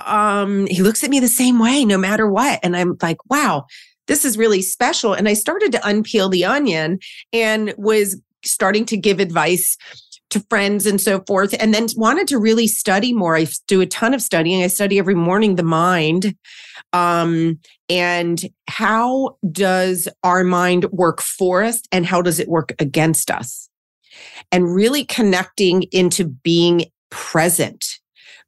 um, 0.06 0.68
he 0.68 0.82
looks 0.82 1.04
at 1.04 1.10
me 1.10 1.20
the 1.20 1.28
same 1.28 1.60
way 1.60 1.86
no 1.86 1.98
matter 1.98 2.30
what. 2.30 2.60
And 2.64 2.76
I'm 2.76 2.98
like, 3.02 3.18
wow, 3.30 3.66
this 4.08 4.26
is 4.26 4.38
really 4.38 4.62
special. 4.62 5.14
And 5.14 5.28
I 5.28 5.34
started 5.34 5.72
to 5.74 5.80
unpeel 5.80 6.32
the 6.32 6.46
onion 6.46 7.00
and 7.34 7.74
was 7.78 8.22
starting 8.44 8.86
to 8.86 8.98
give 8.98 9.20
advice 9.20 9.78
to 10.30 10.46
friends 10.50 10.86
and 10.86 11.00
so 11.00 11.22
forth 11.26 11.56
and 11.60 11.74
then 11.74 11.88
wanted 11.96 12.28
to 12.28 12.38
really 12.38 12.68
study 12.68 13.14
more 13.14 13.38
i 13.38 13.48
do 13.68 13.80
a 13.82 13.86
ton 13.86 14.14
of 14.14 14.22
studying 14.22 14.62
i 14.62 14.68
study 14.68 15.00
every 15.00 15.16
morning 15.16 15.56
the 15.56 15.64
mind 15.64 16.36
um, 16.94 17.60
and 17.90 18.50
how 18.68 19.38
does 19.52 20.08
our 20.24 20.44
mind 20.44 20.86
work 20.92 21.22
for 21.22 21.64
us 21.64 21.82
and 21.92 22.06
how 22.06 22.22
does 22.22 22.40
it 22.40 22.50
work 22.50 22.74
against 22.80 23.32
us 23.32 23.70
and 24.52 24.74
really 24.74 25.06
connecting 25.06 25.84
into 25.92 26.26
being 26.26 26.86
present 27.10 27.86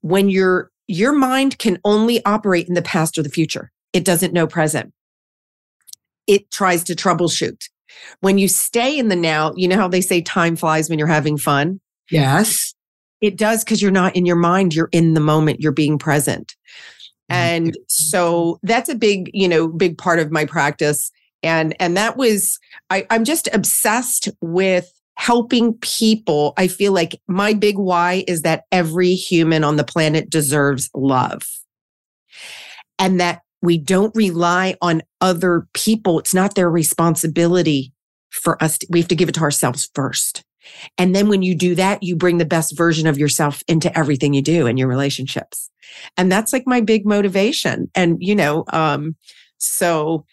when 0.01 0.29
you're 0.29 0.71
your 0.89 1.13
mind 1.13 1.59
can 1.59 1.79
only 1.85 2.25
operate 2.25 2.67
in 2.67 2.73
the 2.73 2.81
past 2.81 3.15
or 3.17 3.21
the 3.21 3.29
future. 3.29 3.71
It 3.93 4.03
doesn't 4.03 4.33
know 4.33 4.47
present. 4.47 4.91
It 6.25 6.49
tries 6.49 6.83
to 6.85 6.95
troubleshoot. 6.95 7.61
When 8.21 8.39
you 8.39 8.47
stay 8.47 8.97
in 8.97 9.07
the 9.07 9.15
now, 9.15 9.53
you 9.55 9.67
know 9.67 9.77
how 9.77 9.87
they 9.87 10.01
say 10.01 10.21
time 10.21 10.55
flies 10.55 10.89
when 10.89 10.97
you're 10.97 11.07
having 11.07 11.37
fun? 11.37 11.79
Yes. 12.09 12.73
It 13.21 13.37
does 13.37 13.63
because 13.63 13.83
you're 13.83 13.91
not 13.91 14.15
in 14.15 14.25
your 14.25 14.35
mind, 14.35 14.73
you're 14.73 14.89
in 14.91 15.13
the 15.13 15.19
moment, 15.19 15.59
you're 15.59 15.71
being 15.71 15.99
present. 15.99 16.55
Mm-hmm. 17.29 17.35
And 17.35 17.77
so 17.87 18.59
that's 18.63 18.89
a 18.89 18.95
big, 18.95 19.29
you 19.31 19.47
know, 19.47 19.67
big 19.67 19.95
part 19.95 20.17
of 20.17 20.31
my 20.31 20.45
practice. 20.45 21.11
And 21.43 21.75
and 21.79 21.95
that 21.97 22.17
was 22.17 22.57
I, 22.89 23.05
I'm 23.11 23.25
just 23.25 23.47
obsessed 23.53 24.27
with 24.41 24.91
helping 25.19 25.73
people. 25.79 26.53
I 26.55 26.69
feel 26.69 26.93
like 26.93 27.21
my 27.27 27.51
big 27.53 27.77
why 27.77 28.23
is 28.25 28.43
that 28.43 28.63
every 28.71 29.15
human 29.15 29.65
on 29.65 29.75
the 29.75 29.83
planet 29.83 30.29
deserves 30.29 30.89
love. 30.95 31.45
And 32.97 33.19
that 33.19 33.41
we 33.61 33.77
don't 33.77 34.15
rely 34.15 34.75
on 34.81 35.01
other 35.19 35.67
people. 35.73 36.19
It's 36.19 36.33
not 36.33 36.55
their 36.55 36.69
responsibility 36.69 37.91
for 38.29 38.63
us. 38.63 38.77
To, 38.77 38.87
we 38.89 38.99
have 38.99 39.09
to 39.09 39.15
give 39.15 39.27
it 39.27 39.35
to 39.35 39.41
ourselves 39.41 39.89
first. 39.93 40.45
And 40.97 41.13
then 41.13 41.27
when 41.27 41.41
you 41.41 41.53
do 41.53 41.75
that, 41.75 42.01
you 42.01 42.15
bring 42.15 42.37
the 42.37 42.45
best 42.45 42.77
version 42.77 43.05
of 43.05 43.17
yourself 43.17 43.61
into 43.67 43.95
everything 43.97 44.33
you 44.33 44.41
do 44.41 44.67
in 44.67 44.77
your 44.77 44.87
relationships. 44.87 45.69
And 46.15 46.31
that's 46.31 46.53
like 46.53 46.63
my 46.65 46.79
big 46.79 47.05
motivation. 47.05 47.91
And, 47.93 48.19
you 48.21 48.35
know, 48.35 48.63
um, 48.71 49.17
so, 49.57 50.23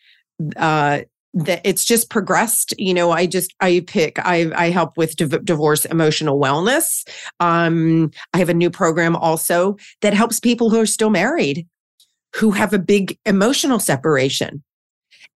uh, 0.55 1.01
that 1.37 1.61
it's 1.64 1.85
just 1.85 2.11
progressed. 2.11 2.75
You 2.79 2.94
know 2.94 3.11
i 3.11 3.27
just 3.27 3.55
i 3.61 3.85
pick 3.87 4.18
i 4.20 4.51
i 4.57 4.70
help 4.70 4.96
with 4.96 5.16
div- 5.16 5.44
divorce 5.44 5.85
emotional 5.85 6.40
wellness. 6.40 7.07
Um 7.40 8.11
i 8.33 8.38
have 8.38 8.49
a 8.49 8.55
new 8.55 8.70
program 8.70 9.14
also 9.14 9.77
that 10.01 10.14
helps 10.14 10.40
people 10.40 10.70
who 10.70 10.81
are 10.81 10.87
still 10.87 11.11
married 11.11 11.66
who 12.35 12.51
have 12.51 12.72
a 12.72 12.79
big 12.79 13.18
emotional 13.25 13.79
separation 13.79 14.62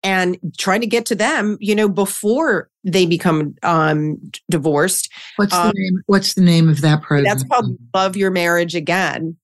and 0.02 0.38
trying 0.58 0.82
to 0.82 0.88
get 0.88 1.06
to 1.08 1.16
them 1.16 1.58
you 1.60 1.76
know 1.76 1.90
before 1.90 2.70
they 2.86 3.06
become 3.06 3.56
um 3.64 4.18
divorced. 4.50 5.12
What's 5.36 5.52
the 5.52 5.60
um, 5.60 5.74
name 5.76 6.02
what's 6.06 6.34
the 6.34 6.42
name 6.42 6.70
of 6.70 6.80
that 6.82 7.02
program 7.02 7.26
that's 7.26 7.44
called 7.44 7.78
love 7.94 8.16
your 8.16 8.32
marriage 8.32 8.74
again. 8.74 9.36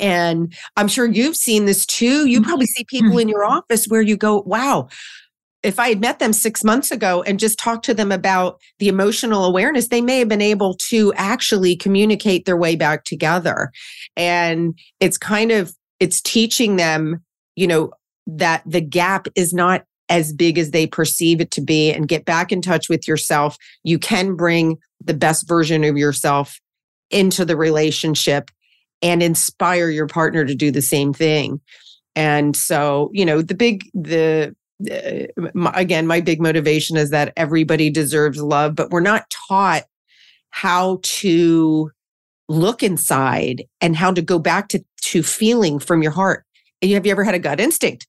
And 0.00 0.52
i'm 0.76 0.88
sure 0.88 1.06
you've 1.06 1.36
seen 1.36 1.66
this 1.66 1.86
too. 1.86 2.26
You 2.26 2.40
mm-hmm. 2.40 2.48
probably 2.48 2.66
see 2.66 2.84
people 2.84 3.10
mm-hmm. 3.10 3.20
in 3.20 3.28
your 3.28 3.44
office 3.44 3.86
where 3.86 4.02
you 4.02 4.16
go 4.16 4.42
wow 4.44 4.88
if 5.62 5.80
I 5.80 5.88
had 5.88 6.00
met 6.00 6.18
them 6.18 6.32
six 6.32 6.62
months 6.62 6.90
ago 6.90 7.22
and 7.22 7.40
just 7.40 7.58
talked 7.58 7.84
to 7.86 7.94
them 7.94 8.12
about 8.12 8.60
the 8.78 8.88
emotional 8.88 9.44
awareness, 9.44 9.88
they 9.88 10.00
may 10.00 10.18
have 10.20 10.28
been 10.28 10.40
able 10.40 10.74
to 10.88 11.12
actually 11.14 11.74
communicate 11.76 12.44
their 12.44 12.56
way 12.56 12.76
back 12.76 13.04
together. 13.04 13.72
And 14.16 14.78
it's 15.00 15.18
kind 15.18 15.50
of, 15.50 15.74
it's 15.98 16.20
teaching 16.20 16.76
them, 16.76 17.24
you 17.56 17.66
know, 17.66 17.90
that 18.26 18.62
the 18.66 18.80
gap 18.80 19.26
is 19.34 19.52
not 19.52 19.84
as 20.08 20.32
big 20.32 20.58
as 20.58 20.70
they 20.70 20.86
perceive 20.86 21.40
it 21.40 21.50
to 21.50 21.60
be 21.60 21.92
and 21.92 22.08
get 22.08 22.24
back 22.24 22.52
in 22.52 22.62
touch 22.62 22.88
with 22.88 23.08
yourself. 23.08 23.56
You 23.82 23.98
can 23.98 24.36
bring 24.36 24.78
the 25.04 25.14
best 25.14 25.48
version 25.48 25.84
of 25.84 25.98
yourself 25.98 26.60
into 27.10 27.44
the 27.44 27.56
relationship 27.56 28.50
and 29.02 29.22
inspire 29.22 29.90
your 29.90 30.06
partner 30.06 30.44
to 30.44 30.54
do 30.54 30.70
the 30.70 30.82
same 30.82 31.12
thing. 31.12 31.60
And 32.14 32.56
so, 32.56 33.10
you 33.12 33.24
know, 33.24 33.42
the 33.42 33.54
big, 33.54 33.84
the, 33.94 34.54
my, 35.54 35.72
again, 35.74 36.06
my 36.06 36.20
big 36.20 36.40
motivation 36.40 36.96
is 36.96 37.10
that 37.10 37.32
everybody 37.36 37.90
deserves 37.90 38.40
love, 38.40 38.74
but 38.74 38.90
we're 38.90 39.00
not 39.00 39.28
taught 39.48 39.84
how 40.50 41.00
to 41.02 41.90
look 42.48 42.82
inside 42.82 43.64
and 43.80 43.96
how 43.96 44.12
to 44.12 44.22
go 44.22 44.38
back 44.38 44.68
to, 44.68 44.82
to 45.02 45.22
feeling 45.22 45.78
from 45.78 46.02
your 46.02 46.12
heart. 46.12 46.44
Have 46.82 47.04
you 47.04 47.10
ever 47.10 47.24
had 47.24 47.34
a 47.34 47.38
gut 47.38 47.60
instinct? 47.60 48.06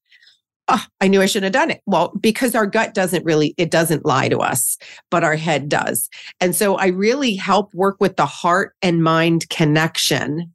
Oh, 0.72 0.86
I 1.02 1.08
knew 1.08 1.22
I 1.22 1.26
shouldn't 1.26 1.56
have 1.56 1.62
done 1.62 1.72
it. 1.72 1.82
Well, 1.88 2.14
because 2.22 2.54
our 2.54 2.68
gut 2.68 2.94
doesn't 2.94 3.26
really, 3.26 3.56
it 3.58 3.72
doesn't 3.72 4.06
lie 4.06 4.30
to 4.30 4.38
us, 4.38 4.78
but 5.10 5.24
our 5.24 5.36
head 5.36 5.68
does. 5.68 6.08
And 6.40 6.56
so 6.56 6.76
I 6.76 6.88
really 6.88 7.34
help 7.34 7.74
work 7.74 7.98
with 8.00 8.18
the 8.18 8.28
heart 8.28 8.76
and 8.84 9.04
mind 9.04 9.50
connection. 9.50 10.54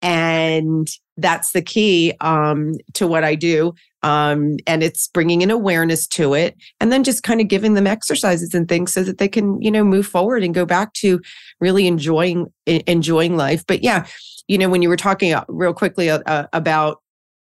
And 0.00 0.88
that's 1.18 1.52
the 1.52 1.62
key 1.62 2.14
um, 2.20 2.74
to 2.94 3.06
what 3.06 3.24
I 3.24 3.34
do. 3.34 3.74
Um, 4.06 4.58
and 4.68 4.84
it's 4.84 5.08
bringing 5.08 5.42
an 5.42 5.50
awareness 5.50 6.06
to 6.08 6.32
it 6.32 6.56
and 6.78 6.92
then 6.92 7.02
just 7.02 7.24
kind 7.24 7.40
of 7.40 7.48
giving 7.48 7.74
them 7.74 7.88
exercises 7.88 8.54
and 8.54 8.68
things 8.68 8.92
so 8.92 9.02
that 9.02 9.18
they 9.18 9.26
can, 9.26 9.60
you 9.60 9.68
know, 9.68 9.82
move 9.82 10.06
forward 10.06 10.44
and 10.44 10.54
go 10.54 10.64
back 10.64 10.92
to 10.94 11.20
really 11.58 11.88
enjoying, 11.88 12.46
enjoying 12.66 13.36
life. 13.36 13.64
But 13.66 13.82
yeah, 13.82 14.06
you 14.46 14.58
know, 14.58 14.68
when 14.68 14.80
you 14.80 14.88
were 14.88 14.96
talking 14.96 15.32
uh, 15.32 15.44
real 15.48 15.74
quickly 15.74 16.08
uh, 16.08 16.20
uh, 16.26 16.46
about 16.52 17.02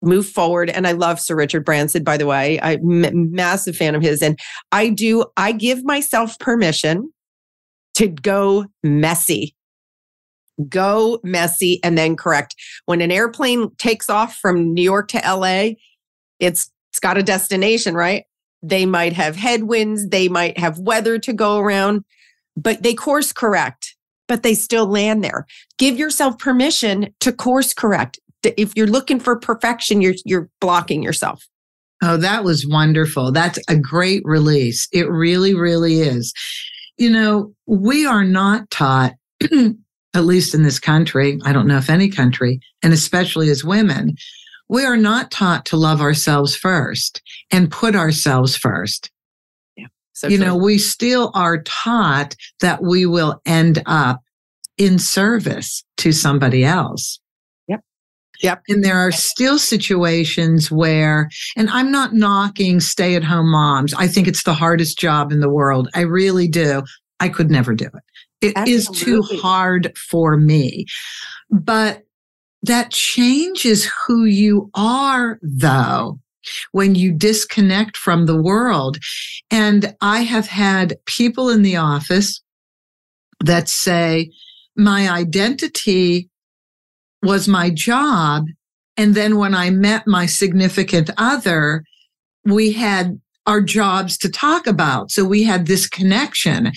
move 0.01 0.29
forward 0.29 0.69
and 0.69 0.87
i 0.87 0.93
love 0.93 1.19
sir 1.19 1.35
richard 1.35 1.65
branson 1.65 2.05
by 2.05 2.19
the 2.19 2.27
way 2.27 2.61
i'm 2.61 3.07
a 3.07 3.11
massive 3.13 3.75
fan 3.75 3.95
of 3.95 4.03
his 4.03 4.21
and 4.21 4.39
i 4.71 4.91
do 4.91 5.25
i 5.39 5.51
give 5.51 5.83
myself 5.83 6.39
permission 6.39 7.11
to 7.95 8.09
go 8.09 8.67
messy 8.83 9.55
go 10.69 11.21
messy 11.23 11.81
and 11.83 11.99
then 11.99 12.17
correct. 12.17 12.55
When 12.87 13.01
an 13.01 13.11
airplane 13.11 13.71
takes 13.77 14.09
off 14.09 14.37
from 14.37 14.73
New 14.73 14.83
York 14.83 15.09
to 15.09 15.19
LA, 15.19 15.75
it's 16.45 16.71
it's 16.91 17.01
got 17.01 17.19
a 17.19 17.23
destination, 17.23 17.95
right? 17.95 18.25
They 18.63 18.87
might 18.87 19.13
have 19.15 19.37
headwinds, 19.37 20.09
they 20.09 20.29
might 20.29 20.59
have 20.59 20.79
weather 20.79 21.19
to 21.19 21.33
go 21.33 21.59
around, 21.59 22.05
but 22.57 22.83
they 22.83 22.95
course 22.95 23.33
correct, 23.33 23.97
but 24.29 24.43
they 24.43 24.55
still 24.55 24.87
land 24.87 25.25
there. 25.25 25.47
Give 25.77 25.99
yourself 25.99 26.39
permission 26.39 27.13
to 27.21 27.33
course 27.33 27.75
correct. 27.75 28.21
If 28.43 28.73
you're 28.77 28.87
looking 28.87 29.21
for 29.21 29.39
perfection, 29.39 30.01
you're 30.01 30.15
you're 30.25 30.49
blocking 30.61 31.03
yourself. 31.03 31.45
Oh, 32.03 32.17
that 32.19 32.45
was 32.45 32.67
wonderful. 32.67 33.33
That's 33.33 33.59
a 33.69 33.77
great 33.77 34.23
release. 34.25 34.89
It 34.93 35.09
really, 35.09 35.55
really 35.55 36.01
is. 36.01 36.33
You 36.99 37.11
know, 37.11 37.55
we 37.67 38.07
are 38.07 38.25
not 38.25 38.71
taught 38.71 39.15
at 40.15 40.25
least 40.25 40.55
in 40.55 40.63
this 40.63 40.79
country, 40.79 41.39
I 41.45 41.53
don't 41.53 41.67
know 41.67 41.77
if 41.77 41.91
any 41.91 42.09
country, 42.09 42.61
and 42.83 42.93
especially 42.93 43.51
as 43.51 43.65
women, 43.65 44.15
we 44.69 44.85
are 44.85 44.97
not 44.97 45.31
taught 45.31 45.67
to 45.67 45.77
love 45.77 46.01
ourselves 46.01 46.57
first 46.57 47.23
and 47.51 47.71
put 47.71 47.95
ourselves 47.95 48.57
first. 48.57 49.11
Yeah. 49.77 49.87
So 50.13 50.29
you 50.29 50.39
true. 50.39 50.47
know, 50.47 50.57
we 50.57 50.79
still 50.79 51.31
are 51.35 51.63
taught 51.63 52.35
that 52.61 52.83
we 52.83 53.07
will 53.07 53.41
end 53.47 53.83
up 53.87 54.21
in 54.79 54.99
service 54.99 55.85
to 55.99 56.13
somebody 56.13 56.65
else. 56.65 57.21
Yep. 57.69 57.81
Yep. 58.43 58.63
And 58.69 58.85
there 58.85 58.99
are 58.99 59.13
still 59.13 59.59
situations 59.59 60.71
where, 60.71 61.29
and 61.57 61.71
I'm 61.71 61.93
not 61.93 62.15
knocking 62.15 62.81
stay 62.81 63.15
at 63.15 63.25
home 63.25 63.51
moms. 63.51 63.95
I 63.95 64.09
think 64.09 64.27
it's 64.27 64.45
the 64.45 64.55
hardest 64.55 64.99
job 64.99 65.31
in 65.31 65.41
the 65.41 65.51
world. 65.51 65.89
I 65.95 66.01
really 66.01 66.49
do. 66.49 66.83
I 67.21 67.29
could 67.29 67.51
never 67.51 67.75
do 67.75 67.87
it. 67.87 68.03
It 68.41 68.69
is 68.69 68.89
too 68.89 69.23
hard 69.23 69.97
for 69.97 70.37
me. 70.37 70.85
But 71.51 72.03
that 72.67 72.91
changes 72.91 73.91
who 74.07 74.25
you 74.25 74.71
are, 74.75 75.39
though, 75.43 76.19
when 76.73 76.95
you 76.95 77.13
disconnect 77.13 77.97
from 77.97 78.27
the 78.27 78.41
world. 78.41 78.99
And 79.51 79.95
I 80.01 80.21
have 80.21 80.47
had 80.47 80.97
people 81.07 81.51
in 81.51 81.63
the 81.63 81.77
office 81.77 82.43
that 83.45 83.69
say, 83.69 84.31
my 84.77 85.09
identity 85.09 86.29
was 87.23 87.49
my 87.49 87.71
job. 87.71 88.47
And 88.97 89.15
then 89.15 89.37
when 89.39 89.55
I 89.55 89.71
met 89.71 90.07
my 90.07 90.27
significant 90.27 91.11
other, 91.17 91.85
we 92.45 92.73
had 92.73 93.21
our 93.47 93.61
jobs 93.61 94.17
to 94.19 94.29
talk 94.31 94.67
about. 94.67 95.11
So 95.11 95.25
we 95.25 95.43
had 95.43 95.67
this 95.67 95.87
connection. 95.87 96.73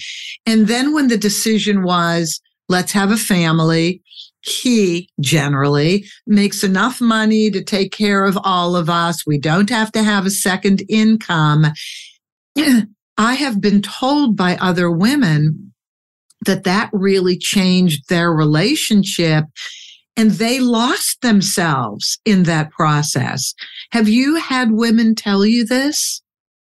And 0.45 0.67
then 0.67 0.93
when 0.93 1.07
the 1.07 1.17
decision 1.17 1.83
was, 1.83 2.41
let's 2.69 2.91
have 2.91 3.11
a 3.11 3.17
family, 3.17 4.01
he 4.47 5.09
generally 5.19 6.05
makes 6.25 6.63
enough 6.63 7.01
money 7.01 7.51
to 7.51 7.63
take 7.63 7.91
care 7.91 8.25
of 8.25 8.37
all 8.43 8.75
of 8.75 8.89
us. 8.89 9.25
We 9.25 9.37
don't 9.37 9.69
have 9.69 9.91
to 9.93 10.03
have 10.03 10.25
a 10.25 10.31
second 10.31 10.83
income. 10.89 11.65
I 13.17 13.33
have 13.33 13.59
been 13.59 13.81
told 13.81 14.37
by 14.37 14.57
other 14.57 14.91
women 14.91 15.73
that 16.45 16.63
that 16.65 16.89
really 16.93 17.37
changed 17.37 18.09
their 18.09 18.31
relationship 18.31 19.45
and 20.15 20.31
they 20.31 20.59
lost 20.59 21.21
themselves 21.21 22.19
in 22.25 22.43
that 22.43 22.71
process. 22.71 23.53
Have 23.91 24.07
you 24.07 24.35
had 24.35 24.71
women 24.71 25.15
tell 25.15 25.45
you 25.45 25.65
this? 25.65 26.21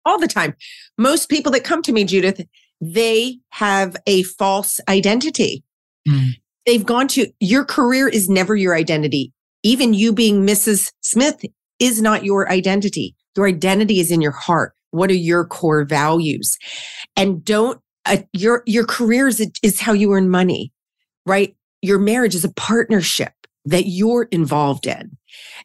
all 0.05 0.19
the 0.19 0.29
time. 0.29 0.55
Most 0.99 1.29
people 1.29 1.53
that 1.53 1.65
come 1.65 1.83
to 1.83 1.93
me, 1.93 2.05
Judith, 2.05 2.45
they 2.81 3.39
have 3.51 3.97
a 4.07 4.23
false 4.25 4.81
identity. 4.89 5.63
Mm. 6.09 6.31
They've 6.67 6.85
gone 6.85 7.09
to 7.09 7.29
your 7.41 7.65
career 7.65 8.09
is 8.09 8.29
never 8.29 8.55
your 8.55 8.75
identity. 8.75 9.33
Even 9.63 9.95
you 9.95 10.13
being 10.13 10.47
Mrs. 10.47 10.93
Smith 11.01 11.45
is 11.79 12.01
not 12.01 12.25
your 12.25 12.51
identity. 12.51 13.15
Your 13.37 13.47
identity 13.47 14.01
is 14.01 14.11
in 14.11 14.21
your 14.21 14.33
heart. 14.33 14.75
What 14.91 15.11
are 15.11 15.15
your 15.15 15.45
core 15.47 15.85
values? 15.85 16.57
And 17.17 17.45
don't 17.45 17.81
uh, 18.05 18.19
your 18.33 18.63
your 18.67 18.85
career 18.85 19.29
is, 19.29 19.51
is 19.63 19.81
how 19.81 19.93
you 19.93 20.13
earn 20.13 20.29
money, 20.29 20.73
right? 21.25 21.57
Your 21.81 21.99
marriage 21.99 22.35
is 22.35 22.45
a 22.45 22.53
partnership 22.53 23.33
that 23.65 23.85
you're 23.87 24.25
involved 24.25 24.87
in. 24.87 25.17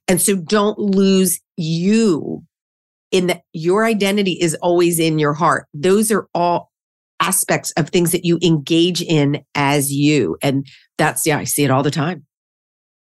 And 0.07 0.21
so 0.21 0.35
don't 0.35 0.77
lose 0.77 1.39
you 1.57 2.43
in 3.11 3.27
that 3.27 3.41
your 3.53 3.85
identity 3.85 4.33
is 4.33 4.55
always 4.55 4.99
in 4.99 5.19
your 5.19 5.33
heart. 5.33 5.65
Those 5.73 6.11
are 6.11 6.27
all 6.33 6.71
aspects 7.19 7.71
of 7.71 7.89
things 7.89 8.11
that 8.11 8.25
you 8.25 8.37
engage 8.43 9.01
in 9.01 9.43
as 9.55 9.91
you. 9.91 10.37
And 10.43 10.67
that's, 10.97 11.25
yeah, 11.25 11.37
I 11.37 11.43
see 11.43 11.63
it 11.63 11.71
all 11.71 11.83
the 11.83 11.91
time. 11.91 12.25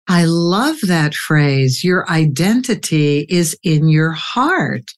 I 0.08 0.26
love 0.26 0.78
that 0.88 1.13
phrase. 1.13 1.84
Your 1.84 2.10
identity 2.10 3.28
is 3.30 3.58
in 3.63 3.89
your 3.89 4.12
heart 4.12 4.92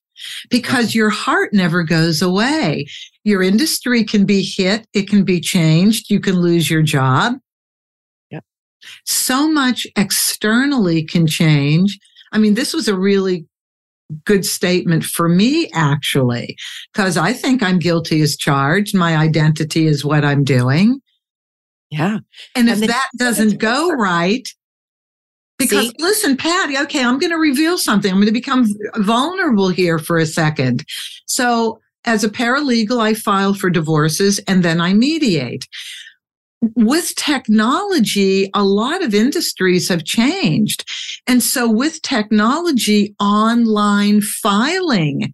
because 0.50 0.96
your 0.96 1.10
heart 1.10 1.54
never 1.54 1.84
goes 1.84 2.22
away. 2.22 2.86
Your 3.24 3.44
industry 3.44 4.04
can 4.04 4.26
be 4.26 4.42
hit. 4.42 4.88
It 4.94 5.10
can 5.10 5.24
be 5.24 5.42
changed. 5.42 6.10
You 6.10 6.20
can 6.20 6.40
lose 6.40 6.70
your 6.70 6.82
job. 6.82 7.34
Yep. 8.30 8.44
So 9.06 9.52
much 9.52 9.86
externally 9.98 11.04
can 11.04 11.28
change. 11.28 12.00
I 12.32 12.38
mean, 12.38 12.54
this 12.54 12.74
was 12.74 12.88
a 12.88 12.98
really 12.98 13.46
good 14.26 14.46
statement 14.46 15.04
for 15.04 15.28
me, 15.28 15.70
actually, 15.74 16.56
because 16.94 17.18
I 17.18 17.34
think 17.34 17.62
I'm 17.62 17.80
guilty 17.80 18.22
as 18.22 18.38
charged. 18.38 18.96
My 18.96 19.18
identity 19.18 19.88
is 19.88 20.06
what 20.06 20.24
I'm 20.24 20.44
doing. 20.44 21.02
Yeah. 21.92 22.20
And 22.56 22.68
if 22.70 22.74
And 22.76 22.84
then- 22.84 22.90
that 22.90 23.10
doesn't 23.18 23.60
go 23.60 23.92
right, 23.92 24.48
because 25.60 25.90
See? 25.90 25.96
listen, 26.00 26.38
Patty, 26.38 26.78
okay, 26.80 27.04
I'm 27.04 27.20
going 27.20 27.32
to 27.32 27.38
reveal 27.38 27.78
something. 27.78 28.10
I'm 28.10 28.18
going 28.18 28.26
to 28.26 28.32
become 28.32 28.66
vulnerable 28.98 29.70
here 29.70 30.00
for 30.00 30.18
a 30.18 30.26
second. 30.26 30.84
So, 31.28 31.80
as 32.06 32.24
a 32.24 32.30
paralegal, 32.30 33.00
I 33.00 33.14
file 33.14 33.54
for 33.54 33.70
divorces 33.70 34.40
and 34.48 34.64
then 34.64 34.82
I 34.82 34.94
mediate. 34.94 35.68
With 36.76 37.16
technology, 37.16 38.50
a 38.56 38.64
lot 38.64 39.04
of 39.04 39.14
industries 39.14 39.88
have 39.90 40.04
changed. 40.04 40.84
And 41.28 41.44
so, 41.44 41.70
with 41.70 42.02
technology, 42.02 43.14
online 43.20 44.22
filing 44.22 45.32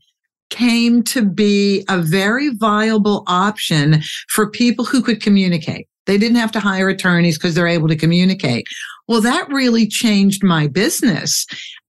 came 0.50 1.04
to 1.04 1.22
be 1.24 1.86
a 1.88 2.02
very 2.02 2.50
viable 2.50 3.24
option 3.28 4.02
for 4.30 4.50
people 4.50 4.84
who 4.84 5.02
could 5.02 5.22
communicate. 5.22 5.88
They 6.08 6.17
didn't 6.17 6.38
have 6.38 6.52
to 6.54 6.60
hire 6.60 6.89
attorneys 6.89 7.38
because 7.38 7.54
they're 7.54 7.67
able 7.67 7.88
to 7.89 7.96
communicate. 7.96 8.65
Well, 9.08 9.22
that 9.22 9.48
really 9.50 9.88
changed 9.88 10.43
my 10.43 10.67
business. 10.67 11.46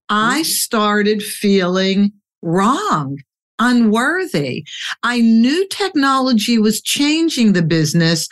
I 0.09 0.41
mm. 0.41 0.45
started 0.45 1.23
feeling 1.23 2.11
wrong, 2.41 3.17
unworthy. 3.57 4.65
I 5.03 5.21
knew 5.21 5.67
technology 5.69 6.57
was 6.59 6.81
changing 6.81 7.53
the 7.53 7.63
business, 7.63 8.27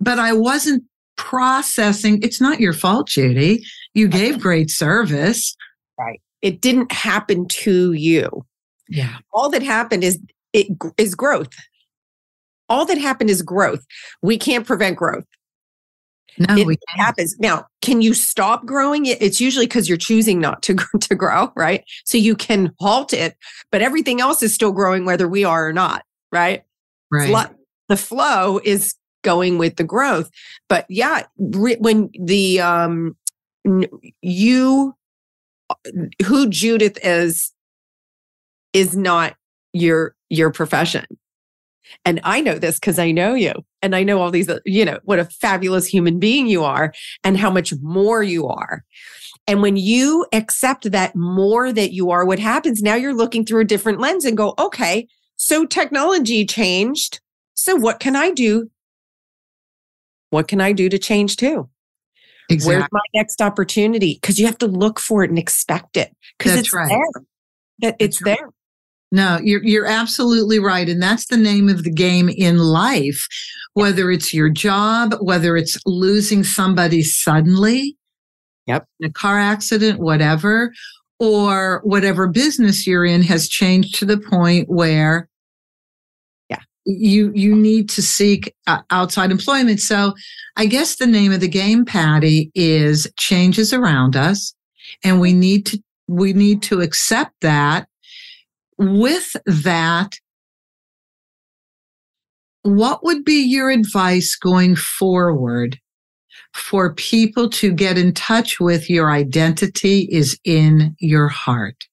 but 0.00 0.18
I 0.18 0.32
wasn't 0.32 0.84
processing. 1.16 2.20
It's 2.22 2.40
not 2.40 2.60
your 2.60 2.72
fault, 2.72 3.08
Judy. 3.08 3.64
You 3.94 4.08
gave 4.08 4.40
great 4.40 4.70
service. 4.70 5.56
Right. 5.98 6.20
It 6.40 6.60
didn't 6.60 6.90
happen 6.92 7.46
to 7.48 7.92
you. 7.92 8.44
Yeah. 8.88 9.18
All 9.32 9.48
that 9.50 9.62
happened 9.62 10.04
is 10.04 10.18
it 10.52 10.66
is 10.98 11.14
growth. 11.14 11.50
All 12.72 12.86
that 12.86 12.98
happened 12.98 13.28
is 13.28 13.42
growth. 13.42 13.84
We 14.22 14.38
can't 14.38 14.66
prevent 14.66 14.96
growth. 14.96 15.24
No, 16.38 16.56
it 16.56 16.78
happens. 16.88 17.38
Now, 17.38 17.66
can 17.82 18.00
you 18.00 18.14
stop 18.14 18.64
growing 18.64 19.04
it? 19.04 19.20
It's 19.20 19.42
usually 19.42 19.66
because 19.66 19.90
you're 19.90 19.98
choosing 19.98 20.40
not 20.40 20.62
to, 20.62 20.76
to 21.00 21.14
grow, 21.14 21.52
right? 21.54 21.84
So 22.06 22.16
you 22.16 22.34
can 22.34 22.72
halt 22.80 23.12
it, 23.12 23.36
but 23.70 23.82
everything 23.82 24.22
else 24.22 24.42
is 24.42 24.54
still 24.54 24.72
growing 24.72 25.04
whether 25.04 25.28
we 25.28 25.44
are 25.44 25.68
or 25.68 25.72
not, 25.74 26.02
right? 26.32 26.62
right. 27.10 27.28
Flo- 27.28 27.56
the 27.88 27.98
flow 27.98 28.58
is 28.64 28.94
going 29.22 29.58
with 29.58 29.76
the 29.76 29.84
growth. 29.84 30.30
But 30.68 30.86
yeah, 30.88 31.24
re- 31.38 31.76
when 31.78 32.10
the 32.18 32.60
um 32.60 33.16
you 34.22 34.94
who 36.24 36.48
Judith 36.48 36.98
is 37.02 37.52
is 38.72 38.96
not 38.96 39.36
your 39.74 40.14
your 40.30 40.50
profession. 40.50 41.04
And 42.04 42.20
I 42.24 42.40
know 42.40 42.58
this 42.58 42.78
because 42.78 42.98
I 42.98 43.10
know 43.10 43.34
you 43.34 43.52
and 43.80 43.94
I 43.94 44.02
know 44.02 44.20
all 44.20 44.30
these, 44.30 44.48
uh, 44.48 44.60
you 44.64 44.84
know, 44.84 44.98
what 45.04 45.18
a 45.18 45.24
fabulous 45.24 45.86
human 45.86 46.18
being 46.18 46.46
you 46.46 46.64
are 46.64 46.92
and 47.24 47.36
how 47.36 47.50
much 47.50 47.72
more 47.82 48.22
you 48.22 48.48
are. 48.48 48.84
And 49.46 49.60
when 49.60 49.76
you 49.76 50.26
accept 50.32 50.90
that 50.92 51.16
more 51.16 51.72
that 51.72 51.92
you 51.92 52.10
are, 52.10 52.24
what 52.24 52.38
happens 52.38 52.82
now 52.82 52.94
you're 52.94 53.14
looking 53.14 53.44
through 53.44 53.60
a 53.60 53.64
different 53.64 54.00
lens 54.00 54.24
and 54.24 54.36
go, 54.36 54.54
okay, 54.58 55.08
so 55.36 55.66
technology 55.66 56.46
changed. 56.46 57.20
So 57.54 57.74
what 57.76 57.98
can 58.00 58.14
I 58.16 58.30
do? 58.30 58.70
What 60.30 60.48
can 60.48 60.60
I 60.60 60.72
do 60.72 60.88
to 60.88 60.98
change 60.98 61.36
too? 61.36 61.68
Exactly. 62.48 62.76
Where's 62.76 62.88
my 62.92 63.00
next 63.14 63.40
opportunity? 63.40 64.18
Because 64.20 64.38
you 64.38 64.46
have 64.46 64.58
to 64.58 64.66
look 64.66 64.98
for 64.98 65.24
it 65.24 65.30
and 65.30 65.38
expect 65.38 65.96
it 65.96 66.14
because 66.38 66.56
it's 66.58 66.72
right. 66.72 66.88
there. 66.88 67.24
That 67.80 67.96
it's 67.98 68.22
right. 68.22 68.38
there. 68.38 68.50
No, 69.14 69.38
you're 69.44 69.62
you're 69.62 69.86
absolutely 69.86 70.58
right. 70.58 70.88
And 70.88 71.00
that's 71.02 71.26
the 71.26 71.36
name 71.36 71.68
of 71.68 71.84
the 71.84 71.92
game 71.92 72.28
in 72.30 72.56
life. 72.58 73.26
Whether 73.74 74.10
it's 74.10 74.32
your 74.34 74.48
job, 74.48 75.14
whether 75.20 75.56
it's 75.56 75.78
losing 75.86 76.42
somebody 76.42 77.02
suddenly, 77.02 77.96
Yep. 78.66 78.86
in 79.00 79.06
a 79.08 79.12
car 79.12 79.38
accident, 79.38 79.98
whatever, 80.00 80.72
or 81.18 81.80
whatever 81.84 82.26
business 82.26 82.86
you're 82.86 83.04
in 83.04 83.22
has 83.22 83.48
changed 83.48 83.94
to 83.96 84.06
the 84.06 84.18
point 84.18 84.68
where 84.70 85.28
Yeah. 86.48 86.60
you 86.86 87.32
you 87.34 87.54
need 87.54 87.88
to 87.90 88.02
seek 88.02 88.54
uh, 88.66 88.80
outside 88.90 89.30
employment. 89.30 89.80
So 89.80 90.14
I 90.56 90.64
guess 90.66 90.96
the 90.96 91.06
name 91.06 91.32
of 91.32 91.40
the 91.40 91.48
game, 91.48 91.84
Patty, 91.84 92.50
is 92.54 93.06
changes 93.18 93.74
around 93.74 94.16
us, 94.16 94.54
and 95.04 95.20
we 95.20 95.34
need 95.34 95.66
to 95.66 95.82
we 96.08 96.32
need 96.32 96.62
to 96.62 96.80
accept 96.80 97.32
that. 97.42 97.86
With 98.82 99.36
that, 99.46 100.16
what 102.62 103.04
would 103.04 103.24
be 103.24 103.44
your 103.44 103.70
advice 103.70 104.34
going 104.34 104.74
forward 104.74 105.78
for 106.52 106.92
people 106.94 107.48
to 107.50 107.72
get 107.72 107.96
in 107.96 108.12
touch 108.12 108.58
with 108.58 108.90
your 108.90 109.10
identity 109.10 110.08
is 110.10 110.36
in 110.44 110.96
your 110.98 111.28
heart? 111.28 111.84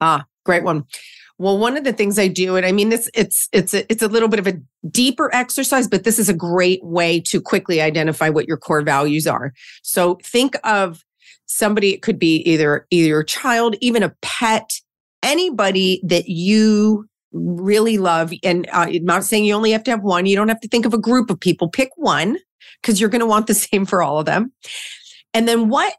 Ah, 0.00 0.24
great 0.46 0.64
one. 0.64 0.84
Well, 1.36 1.58
one 1.58 1.76
of 1.76 1.84
the 1.84 1.92
things 1.92 2.18
I 2.18 2.28
do, 2.28 2.56
and 2.56 2.64
I 2.64 2.72
mean 2.72 2.88
this, 2.88 3.10
it's 3.12 3.48
it's 3.52 3.74
a, 3.74 3.90
it's 3.92 4.02
a 4.02 4.08
little 4.08 4.28
bit 4.28 4.38
of 4.38 4.46
a 4.46 4.58
deeper 4.90 5.34
exercise, 5.34 5.88
but 5.88 6.04
this 6.04 6.18
is 6.18 6.30
a 6.30 6.34
great 6.34 6.82
way 6.82 7.20
to 7.20 7.40
quickly 7.40 7.82
identify 7.82 8.30
what 8.30 8.48
your 8.48 8.56
core 8.56 8.82
values 8.82 9.26
are. 9.26 9.52
So 9.82 10.18
think 10.22 10.56
of 10.64 11.04
somebody. 11.46 11.92
It 11.92 12.00
could 12.02 12.18
be 12.18 12.36
either 12.48 12.86
either 12.90 13.20
a 13.20 13.26
child, 13.26 13.76
even 13.80 14.02
a 14.02 14.14
pet, 14.22 14.70
anybody 15.24 16.00
that 16.04 16.28
you 16.28 17.08
really 17.32 17.98
love. 17.98 18.32
And 18.42 18.66
uh, 18.68 18.86
I'm 18.88 19.04
not 19.04 19.24
saying 19.24 19.44
you 19.44 19.54
only 19.54 19.72
have 19.72 19.84
to 19.84 19.90
have 19.90 20.02
one. 20.02 20.26
You 20.26 20.36
don't 20.36 20.48
have 20.48 20.60
to 20.60 20.68
think 20.68 20.86
of 20.86 20.94
a 20.94 20.98
group 20.98 21.30
of 21.30 21.40
people. 21.40 21.68
Pick 21.68 21.90
one 21.96 22.38
because 22.80 23.00
you're 23.00 23.10
going 23.10 23.20
to 23.20 23.26
want 23.26 23.46
the 23.46 23.54
same 23.54 23.84
for 23.84 24.02
all 24.02 24.18
of 24.18 24.26
them. 24.26 24.52
And 25.32 25.48
then 25.48 25.68
what 25.68 25.94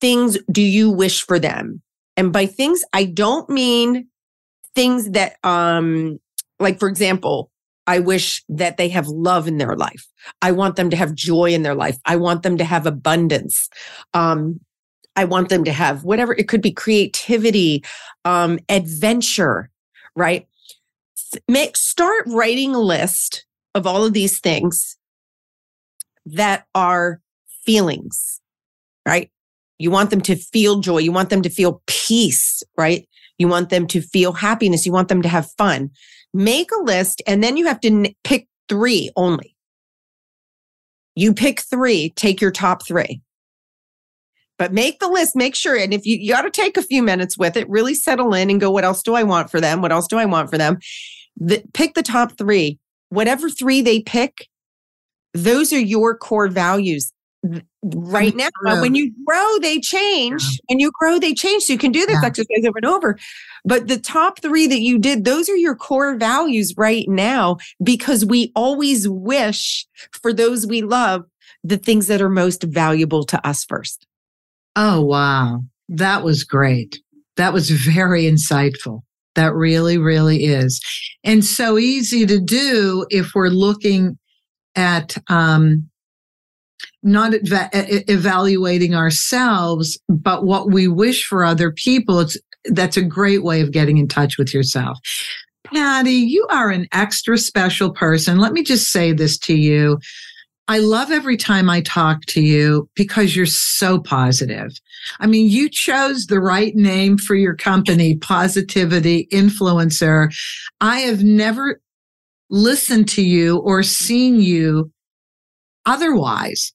things 0.00 0.38
do 0.50 0.62
you 0.62 0.90
wish 0.90 1.22
for 1.22 1.38
them? 1.38 1.82
And 2.16 2.32
by 2.32 2.46
things, 2.46 2.82
I 2.92 3.04
don't 3.04 3.48
mean 3.48 4.08
things 4.74 5.10
that, 5.10 5.36
um, 5.42 6.18
like, 6.58 6.78
for 6.78 6.88
example, 6.88 7.50
I 7.86 7.98
wish 7.98 8.44
that 8.48 8.76
they 8.76 8.88
have 8.90 9.08
love 9.08 9.48
in 9.48 9.58
their 9.58 9.74
life. 9.74 10.06
I 10.42 10.52
want 10.52 10.76
them 10.76 10.90
to 10.90 10.96
have 10.96 11.14
joy 11.14 11.52
in 11.52 11.62
their 11.62 11.74
life. 11.74 11.98
I 12.04 12.16
want 12.16 12.42
them 12.42 12.56
to 12.58 12.64
have 12.64 12.86
abundance. 12.86 13.68
Um, 14.14 14.60
I 15.16 15.24
want 15.24 15.48
them 15.48 15.64
to 15.64 15.72
have 15.72 16.04
whatever 16.04 16.32
it 16.34 16.48
could 16.48 16.62
be 16.62 16.72
creativity, 16.72 17.84
um, 18.24 18.58
adventure, 18.68 19.70
right? 20.16 20.46
Make 21.48 21.76
start 21.76 22.24
writing 22.26 22.74
a 22.74 22.80
list 22.80 23.44
of 23.74 23.86
all 23.86 24.04
of 24.04 24.12
these 24.12 24.40
things 24.40 24.96
that 26.26 26.66
are 26.74 27.20
feelings, 27.64 28.40
right? 29.06 29.30
You 29.78 29.90
want 29.90 30.10
them 30.10 30.20
to 30.22 30.36
feel 30.36 30.80
joy. 30.80 30.98
You 30.98 31.12
want 31.12 31.30
them 31.30 31.42
to 31.42 31.50
feel 31.50 31.82
peace, 31.86 32.62
right? 32.76 33.08
You 33.38 33.48
want 33.48 33.70
them 33.70 33.86
to 33.88 34.00
feel 34.02 34.32
happiness. 34.32 34.84
You 34.84 34.92
want 34.92 35.08
them 35.08 35.22
to 35.22 35.28
have 35.28 35.50
fun. 35.52 35.90
Make 36.34 36.70
a 36.70 36.82
list 36.82 37.22
and 37.26 37.42
then 37.42 37.56
you 37.56 37.66
have 37.66 37.80
to 37.80 38.14
pick 38.22 38.46
three 38.68 39.10
only. 39.16 39.56
You 41.16 41.34
pick 41.34 41.60
three, 41.62 42.10
take 42.10 42.40
your 42.40 42.50
top 42.50 42.86
three. 42.86 43.22
But 44.60 44.74
make 44.74 44.98
the 44.98 45.08
list, 45.08 45.34
make 45.34 45.54
sure. 45.54 45.74
And 45.74 45.94
if 45.94 46.04
you, 46.04 46.18
you 46.18 46.34
got 46.34 46.42
to 46.42 46.50
take 46.50 46.76
a 46.76 46.82
few 46.82 47.02
minutes 47.02 47.38
with 47.38 47.56
it, 47.56 47.66
really 47.70 47.94
settle 47.94 48.34
in 48.34 48.50
and 48.50 48.60
go, 48.60 48.70
what 48.70 48.84
else 48.84 49.02
do 49.02 49.14
I 49.14 49.22
want 49.22 49.50
for 49.50 49.58
them? 49.58 49.80
What 49.80 49.90
else 49.90 50.06
do 50.06 50.18
I 50.18 50.26
want 50.26 50.50
for 50.50 50.58
them? 50.58 50.76
The, 51.38 51.62
pick 51.72 51.94
the 51.94 52.02
top 52.02 52.36
three. 52.36 52.78
Whatever 53.08 53.48
three 53.48 53.80
they 53.80 54.02
pick, 54.02 54.48
those 55.32 55.72
are 55.72 55.80
your 55.80 56.14
core 56.14 56.48
values 56.48 57.10
right 57.82 58.36
now. 58.36 58.50
When 58.82 58.94
you 58.94 59.10
grow, 59.26 59.58
they 59.62 59.80
change. 59.80 60.42
and 60.68 60.78
you 60.78 60.92
grow, 61.00 61.18
they 61.18 61.32
change. 61.32 61.62
So 61.62 61.72
you 61.72 61.78
can 61.78 61.90
do 61.90 62.04
this 62.04 62.18
Yeah. 62.20 62.26
exercise 62.28 62.62
over 62.66 62.76
and 62.76 62.86
over. 62.86 63.18
But 63.64 63.88
the 63.88 63.98
top 63.98 64.42
three 64.42 64.66
that 64.66 64.80
you 64.80 64.98
did, 64.98 65.24
those 65.24 65.48
are 65.48 65.56
your 65.56 65.74
core 65.74 66.16
values 66.16 66.74
right 66.76 67.08
now 67.08 67.56
because 67.82 68.26
we 68.26 68.52
always 68.54 69.08
wish 69.08 69.86
for 70.22 70.34
those 70.34 70.66
we 70.66 70.82
love 70.82 71.24
the 71.64 71.78
things 71.78 72.08
that 72.08 72.20
are 72.20 72.28
most 72.28 72.62
valuable 72.64 73.24
to 73.24 73.46
us 73.48 73.64
first. 73.64 74.06
Oh, 74.76 75.02
wow. 75.02 75.62
That 75.88 76.22
was 76.22 76.44
great. 76.44 77.00
That 77.36 77.52
was 77.52 77.70
very 77.70 78.24
insightful. 78.24 79.02
That 79.34 79.54
really, 79.54 79.98
really 79.98 80.44
is. 80.44 80.80
And 81.24 81.44
so 81.44 81.78
easy 81.78 82.26
to 82.26 82.40
do 82.40 83.06
if 83.10 83.34
we're 83.34 83.48
looking 83.48 84.18
at 84.76 85.16
um, 85.28 85.88
not 87.02 87.34
eva- 87.34 87.70
evaluating 87.72 88.94
ourselves, 88.94 89.98
but 90.08 90.44
what 90.44 90.70
we 90.70 90.88
wish 90.88 91.24
for 91.24 91.44
other 91.44 91.70
people. 91.72 92.20
It's 92.20 92.36
that's 92.66 92.96
a 92.96 93.02
great 93.02 93.42
way 93.42 93.62
of 93.62 93.72
getting 93.72 93.96
in 93.96 94.06
touch 94.06 94.36
with 94.36 94.52
yourself. 94.52 94.98
Patty, 95.64 96.12
you 96.12 96.46
are 96.50 96.70
an 96.70 96.86
extra 96.92 97.38
special 97.38 97.90
person. 97.90 98.38
Let 98.38 98.52
me 98.52 98.62
just 98.62 98.90
say 98.90 99.12
this 99.12 99.38
to 99.38 99.54
you. 99.54 99.98
I 100.70 100.78
love 100.78 101.10
every 101.10 101.36
time 101.36 101.68
I 101.68 101.80
talk 101.80 102.26
to 102.26 102.40
you 102.40 102.88
because 102.94 103.34
you're 103.34 103.44
so 103.44 103.98
positive. 103.98 104.70
I 105.18 105.26
mean, 105.26 105.50
you 105.50 105.68
chose 105.68 106.26
the 106.26 106.38
right 106.38 106.76
name 106.76 107.18
for 107.18 107.34
your 107.34 107.56
company, 107.56 108.16
Positivity 108.18 109.26
Influencer. 109.32 110.32
I 110.80 111.00
have 111.00 111.24
never 111.24 111.80
listened 112.50 113.08
to 113.08 113.22
you 113.22 113.58
or 113.58 113.82
seen 113.82 114.40
you 114.40 114.92
otherwise. 115.86 116.72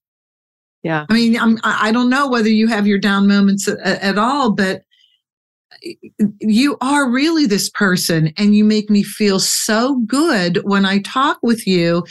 Yeah. 0.83 1.05
I 1.09 1.13
mean, 1.13 1.39
I'm, 1.39 1.57
I 1.63 1.87
I 1.87 1.91
don't 1.93 2.09
know 2.09 2.27
whether 2.27 2.49
you 2.49 2.67
have 2.67 2.85
your 2.85 2.99
down 2.99 3.29
moments 3.29 3.65
at, 3.69 3.79
at 3.79 4.17
all, 4.17 4.51
but 4.51 4.81
you 6.41 6.75
are 6.81 7.09
really 7.09 7.45
this 7.45 7.69
person 7.69 8.33
and 8.37 8.55
you 8.55 8.65
make 8.65 8.89
me 8.89 9.03
feel 9.03 9.39
so 9.39 10.01
good 10.05 10.57
when 10.63 10.83
I 10.83 10.99
talk 10.99 11.39
with 11.41 11.65
you 11.65 12.03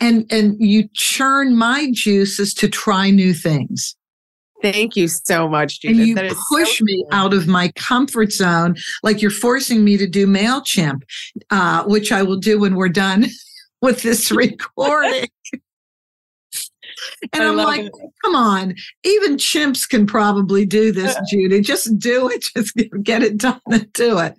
and 0.00 0.24
and 0.30 0.56
you 0.58 0.88
churn 0.94 1.56
my 1.56 1.88
juices 1.92 2.52
to 2.54 2.68
try 2.68 3.10
new 3.10 3.32
things. 3.34 3.96
Thank 4.62 4.96
you 4.96 5.06
so 5.06 5.48
much, 5.48 5.80
Judy. 5.82 5.98
and 5.98 6.08
you 6.08 6.14
That 6.14 6.34
push 6.50 6.78
so 6.78 6.84
me 6.84 7.04
cool. 7.04 7.08
out 7.18 7.34
of 7.34 7.46
my 7.46 7.70
comfort 7.76 8.32
zone 8.32 8.74
like 9.02 9.20
you're 9.20 9.30
forcing 9.30 9.84
me 9.84 9.96
to 9.98 10.06
do 10.08 10.26
mailchimp 10.26 11.02
uh, 11.50 11.84
which 11.84 12.10
i 12.10 12.22
will 12.22 12.38
do 12.38 12.58
when 12.58 12.74
we're 12.74 12.88
done 12.88 13.26
with 13.82 14.02
this 14.02 14.30
recording. 14.32 15.28
And 17.32 17.42
I 17.42 17.48
i'm 17.48 17.56
like 17.56 17.80
it. 17.82 17.92
come 18.24 18.34
on 18.34 18.74
even 19.04 19.36
chimps 19.36 19.86
can 19.88 20.06
probably 20.06 20.64
do 20.64 20.90
this 20.92 21.14
judy. 21.30 21.60
Just 21.60 21.98
do 21.98 22.28
it. 22.30 22.44
Just 22.56 22.72
get 23.02 23.22
it 23.22 23.36
done 23.36 23.60
and 23.70 23.92
do 23.92 24.18
it. 24.18 24.34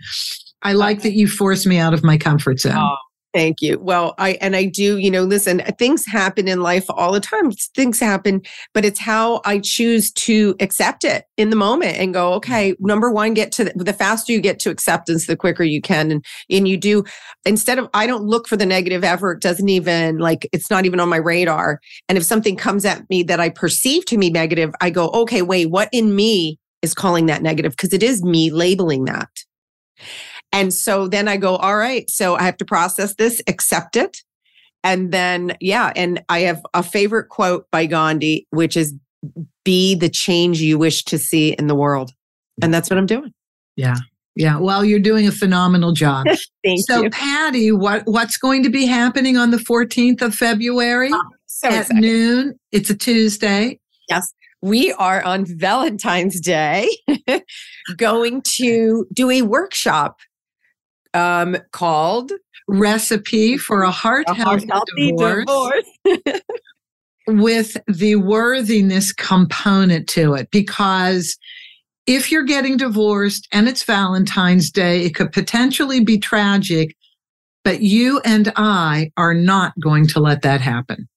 I 0.64 0.74
like 0.74 1.04
that 1.04 1.14
you 1.14 1.28
force 1.28 1.66
me 1.68 1.78
out 1.78 1.94
of 1.94 2.04
my 2.04 2.18
comfort 2.18 2.60
zone. 2.60 2.76
Oh, 2.76 2.96
Thank 3.34 3.62
you. 3.62 3.78
Well, 3.80 4.16
I 4.18 4.32
and 4.42 4.56
I 4.56 4.66
do, 4.66 4.98
you 4.98 5.12
know, 5.12 5.24
listen, 5.24 5.60
things 5.78 6.06
happen 6.06 6.48
in 6.48 6.62
life 6.62 6.86
all 6.90 7.12
the 7.12 7.20
time. 7.20 7.52
Things 7.52 8.00
happen, 8.00 8.42
but 8.74 8.86
it's 8.86 9.00
how 9.00 9.42
I 9.44 9.60
choose 9.60 10.12
to 10.14 10.56
accept 10.60 11.04
it 11.04 11.26
in 11.36 11.50
the 11.50 11.56
moment 11.56 11.98
and 11.98 12.14
go, 12.14 12.30
mm-hmm. 12.30 12.38
okay, 12.38 12.76
number 12.80 13.12
one, 13.12 13.34
get 13.34 13.52
to 13.54 13.66
the, 13.66 13.84
the 13.84 13.94
faster 13.94 14.32
you 14.32 14.40
get 14.40 14.60
to 14.60 14.70
acceptance, 14.70 15.28
the 15.28 15.36
quicker 15.36 15.64
you 15.64 15.82
can. 15.82 16.10
And 16.10 16.26
and 16.50 16.68
you 16.68 16.78
do 16.78 17.04
instead 17.46 17.78
of 17.78 17.90
I 17.94 18.08
don't 18.08 18.24
look 18.24 18.48
for 18.48 18.56
the 18.56 18.66
negative 18.66 19.04
ever. 19.04 19.34
It 19.34 19.42
doesn't 19.42 19.70
even 19.70 20.20
like 20.20 20.48
it's 20.54 20.72
not 20.72 20.86
even 20.86 21.00
on 21.00 21.10
my 21.10 21.18
radar. 21.18 21.82
And 22.08 22.18
if 22.18 22.24
something 22.24 22.56
comes 22.56 22.86
at 22.86 23.08
me 23.10 23.24
that 23.24 23.42
I 23.42 23.50
perceive 23.50 24.06
to 24.06 24.18
be 24.18 24.30
negative, 24.30 24.74
I 24.80 24.90
go, 24.90 25.10
okay, 25.10 25.42
wait, 25.42 25.70
what 25.70 25.90
in 25.92 26.16
me 26.16 26.60
is 26.82 26.94
calling 26.94 27.26
that 27.26 27.42
negative? 27.42 27.74
Because 27.74 27.94
it 27.94 28.04
is 28.04 28.24
me 28.24 28.52
labeling 28.52 29.06
that. 29.06 29.30
And 30.52 30.74
so 30.74 31.08
then 31.08 31.28
I 31.28 31.38
go, 31.38 31.56
all 31.58 31.78
right, 31.78 32.10
so 32.10 32.36
I 32.36 32.44
have 32.44 32.58
to 32.58 32.66
process 32.66 33.16
this, 33.16 33.42
accept 33.48 33.96
it. 33.96 34.18
And 34.84 35.12
then, 35.12 35.56
yeah, 35.60 35.92
and 35.96 36.24
I 36.30 36.40
have 36.42 36.62
a 36.74 36.84
favorite 36.84 37.30
quote 37.30 37.66
by 37.72 37.86
Gandhi, 37.86 38.48
which 38.52 38.78
is 38.78 38.94
be 39.66 39.96
the 39.96 40.10
change 40.10 40.62
you 40.62 40.78
wish 40.78 41.04
to 41.06 41.18
see 41.18 41.50
in 41.54 41.68
the 41.68 41.76
world. 41.76 42.12
And 42.62 42.74
that's 42.74 42.90
what 42.90 42.98
I'm 42.98 43.06
doing. 43.08 43.34
yeah 43.76 43.96
yeah 44.36 44.58
well 44.60 44.86
you're 44.86 45.00
doing 45.00 45.28
a 45.28 45.32
phenomenal 45.32 45.92
job 45.94 46.26
Thank 46.64 46.82
so 46.88 47.02
you. 47.04 47.10
patty 47.10 47.72
what 47.72 48.04
what's 48.06 48.38
going 48.38 48.62
to 48.64 48.70
be 48.70 48.86
happening 48.86 49.36
on 49.36 49.50
the 49.50 49.58
14th 49.58 50.22
of 50.22 50.36
february 50.36 51.10
ah, 51.12 51.20
So 51.48 51.68
at 51.70 51.82
excited. 51.82 52.02
noon 52.02 52.60
it's 52.72 52.90
a 52.92 52.96
tuesday 52.96 53.80
Yes 54.10 54.32
We 54.62 54.94
are 54.94 55.24
on 55.24 55.46
Valentine's 55.46 56.40
Day 56.40 56.88
going 57.98 58.42
to 58.58 59.06
do 59.14 59.30
a 59.32 59.42
workshop 59.42 60.20
um, 61.14 61.58
called 61.72 62.32
recipe 62.68 63.58
for 63.58 63.84
a 63.84 63.92
heart 63.92 64.26
A 64.28 64.34
healthy 64.34 64.68
Healthy 64.68 65.12
divorce, 65.12 65.46
Divorce. 66.04 66.42
with 67.28 67.78
the 67.88 68.16
worthiness 68.16 69.12
component 69.12 70.08
to 70.10 70.34
it 70.34 70.50
because 70.52 71.38
if 72.06 72.32
you're 72.32 72.44
getting 72.44 72.78
divorced 72.78 73.48
and 73.52 73.68
it's 73.68 73.84
Valentine's 73.84 74.72
Day, 74.72 75.04
it 75.04 75.14
could 75.14 75.34
potentially 75.34 76.00
be 76.00 76.18
tragic, 76.18 76.96
but 77.66 77.82
you 77.82 78.22
and 78.24 78.52
I 78.56 79.12
are 79.18 79.34
not 79.34 79.74
going 79.80 80.08
to 80.08 80.22
let 80.22 80.42
that 80.44 80.62
happen. 80.62 81.10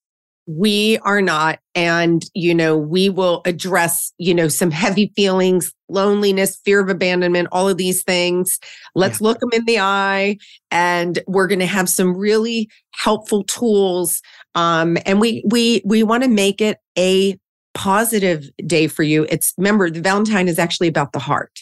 We 0.53 0.99
are 1.03 1.23
not. 1.23 1.61
And, 1.77 2.25
you 2.35 2.55
know, 2.55 2.77
we 2.77 3.09
will 3.09 3.41
address, 3.45 4.13
you 4.19 4.35
know, 4.35 4.49
some 4.49 4.73
heavy 4.73 5.13
feelings, 5.15 5.73
loneliness, 5.89 6.61
fear 6.65 6.81
of 6.81 6.89
abandonment, 6.89 7.49
all 7.53 7.69
of 7.69 7.77
these 7.77 8.03
things. 8.03 8.59
Let's 8.97 9.21
yeah. 9.21 9.29
look 9.29 9.39
them 9.39 9.51
in 9.53 9.65
the 9.65 9.79
eye. 9.79 10.39
And 10.73 11.21
we're 11.29 11.47
going 11.47 11.61
to 11.61 11.67
have 11.67 11.89
some 11.89 12.17
really 12.17 12.69
helpful 12.95 13.45
tools. 13.45 14.21
Um, 14.57 14.99
and 15.07 15.21
we, 15.21 15.45
we, 15.47 15.83
we 15.85 16.03
want 16.03 16.25
to 16.25 16.29
make 16.29 16.61
it 16.61 16.79
a 16.99 17.39
positive 17.75 18.51
day 18.67 18.89
for 18.89 19.05
you. 19.05 19.27
It's 19.31 19.55
remember, 19.57 19.89
the 19.89 20.01
Valentine 20.01 20.49
is 20.49 20.59
actually 20.59 20.89
about 20.89 21.13
the 21.13 21.21
heart. 21.21 21.61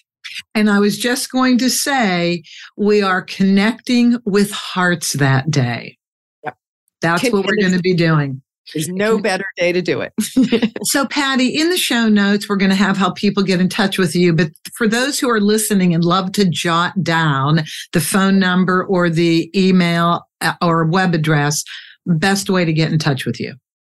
And 0.55 0.71
I 0.71 0.79
was 0.79 0.97
just 0.97 1.31
going 1.31 1.59
to 1.59 1.69
say, 1.69 2.43
we 2.77 3.03
are 3.03 3.21
connecting 3.21 4.17
with 4.25 4.51
hearts 4.51 5.13
that 5.15 5.51
day. 5.51 5.99
Yep. 6.45 6.57
That's 7.03 7.23
Can, 7.23 7.33
what 7.33 7.45
we're 7.45 7.61
going 7.61 7.75
to 7.75 7.81
be 7.81 7.95
doing. 7.95 8.41
There's 8.73 8.89
no 8.89 9.19
better 9.21 9.45
day 9.57 9.73
to 9.73 9.83
do 9.83 10.01
it. 10.01 10.13
so, 10.85 11.05
Patty, 11.07 11.49
in 11.49 11.69
the 11.71 11.77
show 11.77 12.09
notes, 12.09 12.49
we're 12.49 12.55
going 12.57 12.71
to 12.71 12.77
have 12.77 12.97
how 12.97 13.11
people 13.13 13.43
get 13.43 13.61
in 13.61 13.69
touch 13.69 13.99
with 13.99 14.15
you. 14.15 14.33
But 14.33 14.53
for 14.75 14.89
those 14.89 15.19
who 15.19 15.29
are 15.31 15.41
listening 15.41 15.93
and 15.95 16.05
love 16.05 16.31
to 16.33 16.49
jot 16.49 16.93
down 17.03 17.65
the 17.93 18.01
phone 18.01 18.39
number 18.39 18.85
or 18.85 19.11
the 19.11 19.51
email 19.59 20.27
uh, 20.41 20.55
or 20.63 20.85
web 20.85 21.13
address, 21.15 21.65
best 22.07 22.49
way 22.51 22.65
to 22.65 22.73
get 22.73 22.93
in 22.93 22.99
touch 22.99 23.27
with 23.27 23.41
you. 23.41 23.55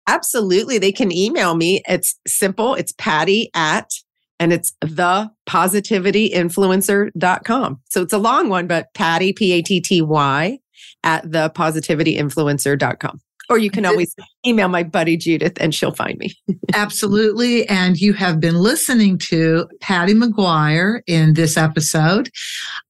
Absolutely. 0.08 0.78
They 0.80 0.92
can 0.92 1.12
email 1.12 1.56
me. 1.56 1.84
It's 1.88 2.20
simple. 2.28 2.74
It's 2.74 2.92
Patty 2.94 3.52
at, 3.54 3.92
and 4.40 4.52
it's 4.52 4.74
the 4.82 5.30
positivityinfluencer.com. 5.48 7.80
So 7.90 8.02
it's 8.02 8.14
a 8.14 8.18
long 8.18 8.50
one, 8.50 8.66
but 8.66 8.88
Patty, 8.96 9.34
P 9.34 9.54
A 9.54 9.62
T 9.62 9.80
T 9.80 10.02
Y, 10.02 10.58
at 11.04 11.32
the 11.32 11.52
positivityinfluencer.com. 11.56 13.20
Or 13.50 13.58
you 13.58 13.72
can 13.72 13.84
always 13.84 14.16
email 14.46 14.68
my 14.68 14.84
buddy 14.84 15.18
Judith 15.18 15.58
and 15.60 15.74
she'll 15.74 15.94
find 15.94 16.20
me. 16.20 16.36
Absolutely. 16.76 17.68
And 17.68 18.00
you 18.00 18.14
have 18.14 18.40
been 18.40 18.56
listening 18.56 19.18
to 19.30 19.68
Patty 19.82 20.14
McGuire 20.14 21.02
in 21.08 21.34
this 21.34 21.58
episode. 21.58 22.30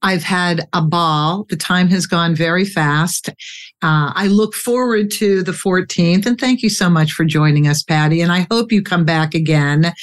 I've 0.01 0.23
had 0.23 0.67
a 0.73 0.81
ball. 0.81 1.45
The 1.49 1.55
time 1.55 1.87
has 1.87 2.05
gone 2.05 2.35
very 2.35 2.65
fast. 2.65 3.29
Uh, 3.81 4.11
I 4.13 4.27
look 4.27 4.53
forward 4.53 5.11
to 5.11 5.43
the 5.43 5.53
14th. 5.53 6.25
And 6.25 6.37
thank 6.37 6.61
you 6.61 6.69
so 6.69 6.89
much 6.89 7.13
for 7.13 7.23
joining 7.23 7.65
us, 7.67 7.81
Patty. 7.81 8.21
And 8.21 8.31
I 8.31 8.45
hope 8.51 8.71
you 8.71 8.83
come 8.83 9.05
back 9.05 9.33
again 9.33 9.93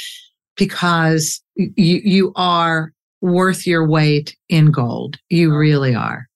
because 0.57 1.43
you, 1.55 2.01
you 2.03 2.33
are 2.35 2.93
worth 3.21 3.67
your 3.67 3.87
weight 3.87 4.35
in 4.49 4.71
gold. 4.71 5.19
You 5.29 5.55
really 5.55 5.95
are. 5.95 6.29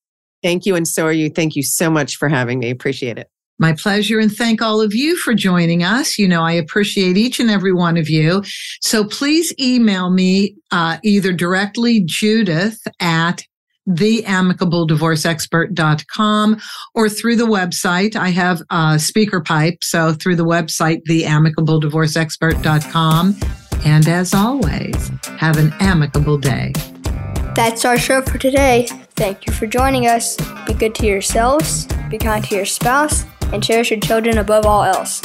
Thank 0.43 0.65
you. 0.65 0.75
And 0.75 0.87
so 0.87 1.05
are 1.05 1.11
you. 1.11 1.29
Thank 1.29 1.55
you 1.55 1.63
so 1.63 1.89
much 1.89 2.17
for 2.17 2.29
having 2.29 2.59
me. 2.59 2.69
Appreciate 2.69 3.17
it. 3.17 3.27
My 3.61 3.71
pleasure. 3.73 4.19
And 4.19 4.35
thank 4.35 4.61
all 4.61 4.81
of 4.81 4.93
you 4.95 5.15
for 5.15 5.33
joining 5.35 5.83
us. 5.83 6.17
You 6.17 6.27
know, 6.27 6.41
I 6.41 6.53
appreciate 6.53 7.15
each 7.15 7.39
and 7.39 7.51
every 7.51 7.71
one 7.71 7.95
of 7.95 8.09
you. 8.09 8.41
So 8.81 9.05
please 9.05 9.53
email 9.59 10.09
me 10.09 10.55
uh, 10.71 10.97
either 11.03 11.31
directly 11.31 12.01
Judith 12.03 12.79
at 12.99 13.43
theamicabledivorceexpert.com 13.87 16.59
or 16.95 17.07
through 17.07 17.35
the 17.35 17.45
website. 17.45 18.15
I 18.15 18.29
have 18.29 18.61
a 18.71 18.95
SpeakPipe. 18.95 19.83
So 19.83 20.13
through 20.13 20.37
the 20.37 20.45
website, 20.45 21.03
theamicabledivorceexpert.com. 21.07 23.35
And 23.85 24.07
as 24.07 24.33
always, 24.33 25.11
have 25.37 25.57
an 25.57 25.71
amicable 25.79 26.39
day. 26.39 26.73
That's 27.55 27.85
our 27.85 27.99
show 27.99 28.23
for 28.23 28.39
today. 28.39 28.87
Thank 29.21 29.45
you 29.45 29.53
for 29.53 29.67
joining 29.67 30.07
us. 30.07 30.35
Be 30.65 30.73
good 30.73 30.95
to 30.95 31.05
yourselves, 31.05 31.85
be 32.09 32.17
kind 32.17 32.43
to 32.45 32.55
your 32.55 32.65
spouse, 32.65 33.23
and 33.53 33.63
cherish 33.63 33.91
your 33.91 33.99
children 33.99 34.39
above 34.39 34.65
all 34.65 34.81
else. 34.81 35.21